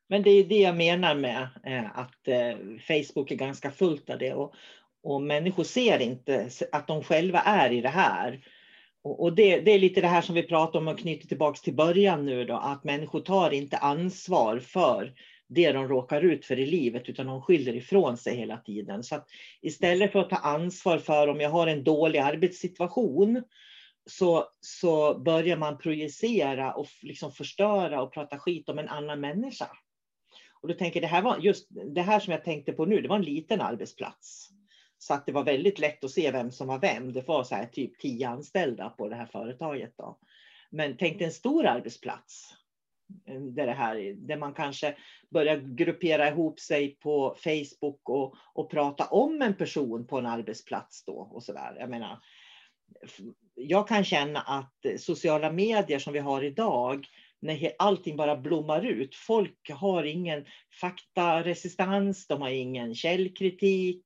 Men 0.08 0.22
det 0.22 0.30
är 0.30 0.44
det 0.44 0.58
jag 0.58 0.76
menar 0.76 1.14
med 1.14 1.48
eh, 1.64 1.98
att 1.98 2.28
eh, 2.28 2.56
Facebook 2.86 3.30
är 3.30 3.36
ganska 3.36 3.70
fullt 3.70 4.10
av 4.10 4.18
det. 4.18 4.34
Och, 4.34 4.54
och 5.02 5.22
människor 5.22 5.64
ser 5.64 5.98
inte 6.02 6.50
att 6.72 6.86
de 6.86 7.02
själva 7.02 7.40
är 7.40 7.72
i 7.72 7.80
det 7.80 7.88
här. 7.88 8.44
Och, 9.02 9.22
och 9.22 9.34
det, 9.34 9.60
det 9.60 9.70
är 9.70 9.78
lite 9.78 10.00
det 10.00 10.06
här 10.06 10.22
som 10.22 10.34
vi 10.34 10.42
pratade 10.42 10.78
om 10.78 10.88
och 10.88 10.98
knyter 10.98 11.28
tillbaks 11.28 11.60
till 11.60 11.74
början 11.74 12.26
nu 12.26 12.44
då. 12.44 12.56
Att 12.56 12.84
människor 12.84 13.20
tar 13.20 13.50
inte 13.50 13.76
ansvar 13.76 14.58
för 14.58 15.14
det 15.50 15.72
de 15.72 15.88
råkar 15.88 16.22
ut 16.22 16.46
för 16.46 16.58
i 16.58 16.66
livet 16.66 17.08
utan 17.08 17.26
de 17.26 17.42
skyller 17.42 17.76
ifrån 17.76 18.16
sig 18.16 18.36
hela 18.36 18.56
tiden. 18.56 19.02
Så 19.02 19.14
att 19.14 19.28
istället 19.60 20.12
för 20.12 20.18
att 20.18 20.30
ta 20.30 20.36
ansvar 20.36 20.98
för 20.98 21.28
om 21.28 21.40
jag 21.40 21.50
har 21.50 21.66
en 21.66 21.84
dålig 21.84 22.18
arbetssituation 22.18 23.42
så, 24.06 24.44
så 24.60 25.18
börjar 25.18 25.56
man 25.56 25.78
projicera 25.78 26.72
och 26.72 26.86
liksom 27.02 27.32
förstöra 27.32 28.02
och 28.02 28.12
prata 28.12 28.38
skit 28.38 28.68
om 28.68 28.78
en 28.78 28.88
annan 28.88 29.20
människa. 29.20 29.68
Och 30.62 30.68
då 30.68 30.74
tänker 30.74 31.00
jag, 31.00 31.10
det 31.10 31.14
här 31.14 31.22
var 31.22 31.38
just 31.38 31.68
det 31.94 32.02
här 32.02 32.20
som 32.20 32.32
jag 32.32 32.44
tänkte 32.44 32.72
på 32.72 32.84
nu, 32.84 33.00
det 33.00 33.08
var 33.08 33.16
en 33.16 33.22
liten 33.22 33.60
arbetsplats. 33.60 34.48
Så 34.98 35.14
att 35.14 35.26
det 35.26 35.32
var 35.32 35.44
väldigt 35.44 35.78
lätt 35.78 36.04
att 36.04 36.10
se 36.10 36.30
vem 36.30 36.50
som 36.50 36.66
var 36.68 36.78
vem. 36.78 37.12
Det 37.12 37.28
var 37.28 37.44
så 37.44 37.54
här 37.54 37.66
typ 37.66 37.98
tio 37.98 38.28
anställda 38.28 38.88
på 38.88 39.08
det 39.08 39.16
här 39.16 39.26
företaget. 39.26 39.94
Då. 39.96 40.18
Men 40.70 40.96
tänk 40.96 41.18
dig 41.18 41.26
en 41.26 41.32
stor 41.32 41.66
arbetsplats. 41.66 42.54
Eh, 43.26 43.40
där, 43.40 43.66
det 43.66 43.72
här, 43.72 44.14
där 44.16 44.36
man 44.36 44.54
kanske 44.54 44.96
börjar 45.30 45.56
gruppera 45.56 46.28
ihop 46.28 46.60
sig 46.60 46.96
på 47.00 47.36
Facebook 47.44 48.08
och, 48.08 48.34
och 48.54 48.70
prata 48.70 49.04
om 49.04 49.42
en 49.42 49.54
person 49.54 50.06
på 50.06 50.18
en 50.18 50.26
arbetsplats 50.26 51.04
då. 51.04 51.12
Och 51.12 51.42
så 51.42 51.52
där. 51.52 51.76
Jag 51.78 51.90
menar, 51.90 52.18
jag 53.54 53.88
kan 53.88 54.04
känna 54.04 54.40
att 54.40 54.86
sociala 54.98 55.52
medier 55.52 55.98
som 55.98 56.12
vi 56.12 56.18
har 56.18 56.44
idag, 56.44 57.06
när 57.42 57.72
allting 57.78 58.16
bara 58.16 58.36
blommar 58.36 58.86
ut. 58.86 59.14
Folk 59.14 59.70
har 59.70 60.04
ingen 60.04 60.44
faktaresistans, 60.80 62.26
de 62.26 62.42
har 62.42 62.50
ingen 62.50 62.94
källkritik, 62.94 64.02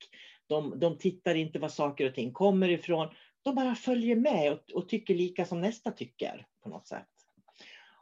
de, 0.47 0.81
de 0.81 0.99
tittar 0.99 1.35
inte 1.35 1.59
var 1.59 1.69
saker 1.69 2.07
och 2.07 2.15
ting 2.15 2.33
kommer 2.33 2.69
ifrån. 2.69 3.09
De 3.43 3.55
bara 3.55 3.75
följer 3.75 4.17
med 4.17 4.53
och, 4.53 4.71
och 4.75 4.89
tycker 4.89 5.15
lika 5.15 5.45
som 5.45 5.61
nästa 5.61 5.91
tycker 5.91 6.47
på 6.63 6.69
något 6.69 6.87
sätt. 6.87 7.14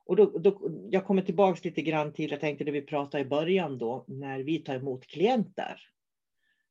Och 0.05 0.17
då, 0.17 0.39
då, 0.39 0.71
jag 0.91 1.05
kommer 1.05 1.23
tillbaka 1.23 1.61
lite 1.65 1.83
grann 1.83 2.13
till, 2.13 2.31
jag 2.31 2.41
tänkte 2.41 2.65
det 2.65 2.71
vi 2.71 2.83
pratade 2.83 3.23
i 3.23 3.27
början 3.27 3.79
då, 3.79 4.05
när 4.09 4.41
vi 4.41 4.59
tar 4.59 4.75
emot 4.75 5.07
klienter. 5.07 5.81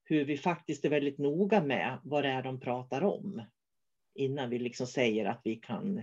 Hur 0.04 0.26
vi 0.26 0.38
faktiskt 0.38 0.86
är 0.86 0.90
väldigt 0.90 1.18
noga 1.18 1.64
med 1.64 1.98
vad 2.04 2.24
det 2.24 2.30
är 2.30 2.44
de 2.44 2.60
pratar 2.60 3.04
om. 3.04 3.42
Innan 4.16 4.50
vi 4.50 4.60
liksom 4.60 4.88
säger 4.88 5.26
att 5.26 5.42
vi 5.44 5.56
kan 5.56 6.02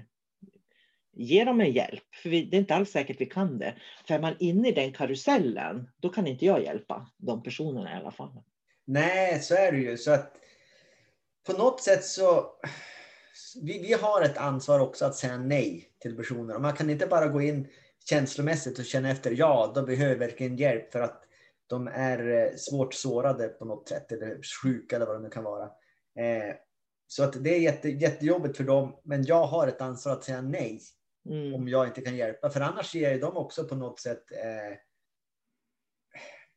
ge 1.13 1.45
dem 1.45 1.61
en 1.61 1.73
hjälp. 1.73 2.15
För 2.23 2.31
vi, 2.31 2.45
det 2.45 2.57
är 2.57 2.61
inte 2.61 2.75
alls 2.75 2.91
säkert 2.91 3.21
vi 3.21 3.27
kan 3.27 3.59
det. 3.59 3.75
För 4.07 4.15
är 4.15 4.21
man 4.21 4.37
inne 4.39 4.69
i 4.69 4.73
den 4.73 4.93
karusellen, 4.93 5.91
då 5.97 6.09
kan 6.09 6.27
inte 6.27 6.45
jag 6.45 6.63
hjälpa 6.63 7.11
de 7.17 7.43
personerna 7.43 7.93
i 7.93 7.97
alla 7.97 8.11
fall. 8.11 8.43
Nej, 8.85 9.41
så 9.41 9.55
är 9.55 9.73
det 9.73 9.79
ju. 9.79 9.97
Så 9.97 10.11
att 10.11 10.37
på 11.47 11.53
något 11.53 11.81
sätt 11.81 12.05
så 12.05 12.47
vi, 13.63 13.79
vi 13.79 13.93
har 13.93 14.23
ett 14.23 14.39
ansvar 14.39 14.81
också 14.81 15.05
att 15.05 15.17
säga 15.17 15.39
nej 15.39 15.89
till 15.99 16.17
personer. 16.17 16.55
Och 16.55 16.63
man 16.63 16.73
kan 16.73 16.91
inte 16.91 17.07
bara 17.07 17.29
gå 17.29 17.43
in 17.43 17.69
känslomässigt 18.09 18.79
och 18.79 18.85
känna 18.85 19.11
efter, 19.11 19.31
ja, 19.31 19.73
de 19.75 19.87
behöver 19.87 20.17
verkligen 20.17 20.57
hjälp 20.57 20.93
för 20.93 21.01
att 21.01 21.25
de 21.67 21.89
är 21.89 22.31
eh, 22.31 22.57
svårt 22.57 22.95
sårade 22.95 23.49
på 23.49 23.65
något 23.65 23.89
sätt 23.89 24.13
eller 24.13 24.41
sjuka 24.63 24.97
eller 24.97 25.07
vad 25.07 25.17
det 25.17 25.23
nu 25.23 25.31
kan 25.31 25.45
vara. 25.45 25.65
Eh, 26.19 26.55
så 27.07 27.25
att 27.25 27.45
det 27.45 27.55
är 27.55 27.61
jätte, 27.61 27.89
jättejobbigt 27.89 28.57
för 28.57 28.65
dem, 28.65 29.01
men 29.05 29.25
jag 29.25 29.47
har 29.47 29.69
ett 29.69 29.81
ansvar 29.81 30.13
att 30.13 30.25
säga 30.25 30.41
nej 30.41 30.81
Mm. 31.29 31.55
om 31.55 31.69
jag 31.69 31.87
inte 31.87 32.01
kan 32.01 32.17
hjälpa. 32.17 32.51
För 32.51 32.61
annars 32.61 32.95
ger 32.95 33.11
jag 33.11 33.21
dem 33.21 33.37
också 33.37 33.65
på 33.65 33.75
något 33.75 34.01
sätt 34.01 34.33
eh, 34.33 34.79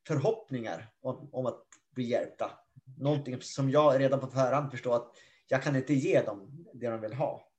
förhoppningar 0.08 0.90
om, 1.02 1.30
om 1.32 1.46
att 1.46 1.64
bli 1.96 2.04
hjälpta. 2.04 2.52
Någonting 2.98 3.42
som 3.42 3.70
jag 3.70 4.00
redan 4.00 4.20
på 4.20 4.28
förhand 4.28 4.72
förstår 4.72 4.96
att 4.96 5.12
jag 5.48 5.64
kan 5.64 5.76
inte 5.76 5.94
ge 5.94 6.22
dem 6.22 6.66
det 6.74 6.90
de 6.90 7.02
vill 7.02 7.14
ha. 7.14 7.52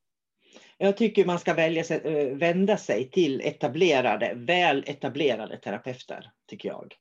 Jag 0.79 0.97
tycker 0.97 1.25
man 1.25 1.38
ska 1.38 1.55
välja 1.55 1.85
eh, 1.97 2.37
vända 2.37 2.77
sig 2.77 3.11
till 3.11 3.40
etablerade, 3.40 4.33
väl 4.35 4.85
etablerade 4.87 5.57
terapeuter, 5.57 6.31
tycker 6.49 6.68
jag. 6.68 6.95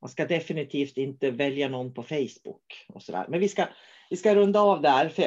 Man 0.00 0.08
ska 0.08 0.26
definitivt 0.26 0.96
inte 0.96 1.30
välja 1.30 1.68
någon 1.68 1.94
på 1.94 2.02
Facebook 2.02 2.86
och 2.88 3.02
sådär. 3.02 3.24
Men 3.28 3.40
vi 3.40 3.48
ska, 3.48 3.66
vi 4.10 4.16
ska 4.16 4.34
runda 4.34 4.60
av 4.60 4.82
där, 4.82 5.08
för 5.08 5.24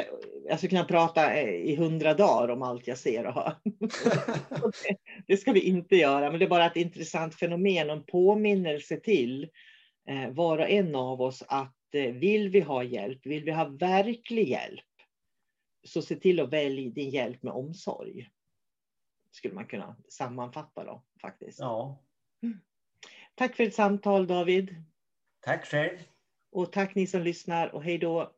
jag, 0.49 0.57
skulle 0.57 0.69
kunna 0.69 0.83
prata 0.83 1.33
eh, 1.33 1.49
i 1.49 1.75
hundra 1.75 2.13
dagar 2.13 2.49
om 2.49 2.61
allt 2.61 2.87
jag 2.87 2.97
ser 2.97 3.25
och 3.25 3.33
hör. 3.33 3.55
Det, 5.27 5.37
ska 5.37 5.51
vi 5.51 5.59
inte 5.59 5.95
göra, 5.95 6.29
men 6.29 6.39
det 6.39 6.45
är 6.45 6.49
bara 6.49 6.65
ett 6.65 6.75
intressant 6.75 7.35
fenomen 7.35 7.89
och 7.89 7.95
en 7.95 8.03
påminnelse 8.03 8.97
till 8.97 9.49
eh, 10.09 10.29
var 10.29 10.57
och 10.57 10.69
en 10.69 10.95
av 10.95 11.21
oss 11.21 11.43
att 11.47 11.73
vill 12.13 12.49
vi 12.49 12.59
ha 12.59 12.83
hjälp, 12.83 13.25
vill 13.25 13.43
vi 13.43 13.51
ha 13.51 13.65
verklig 13.65 14.49
hjälp, 14.49 14.85
så 15.87 16.01
se 16.01 16.15
till 16.15 16.39
att 16.39 16.49
välja 16.49 16.89
din 16.91 17.09
hjälp 17.09 17.43
med 17.43 17.53
omsorg. 17.53 18.29
Skulle 19.31 19.53
man 19.53 19.65
kunna 19.67 19.95
sammanfatta 20.09 20.83
då 20.83 21.03
faktiskt. 21.21 21.59
Ja, 21.59 22.03
Tack 23.35 23.55
för 23.55 23.63
ett 23.63 23.75
samtal 23.75 24.27
David. 24.27 24.75
tack 25.41 25.65
själv. 25.65 25.97
Och 26.51 26.71
tack 26.71 26.95
ni 26.95 27.07
som 27.07 27.21
lyssnar 27.21 27.75
och 27.75 27.83
hej 27.83 27.97
då. 27.97 28.31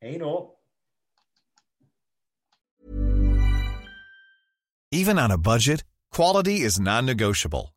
Hej 0.00 0.18
då. 0.18 0.58
Even 4.94 5.18
on 5.18 5.30
a 5.32 5.38
budget, 5.38 5.84
quality 6.16 6.52
is 6.66 6.78
non-negotiable. 6.80 7.68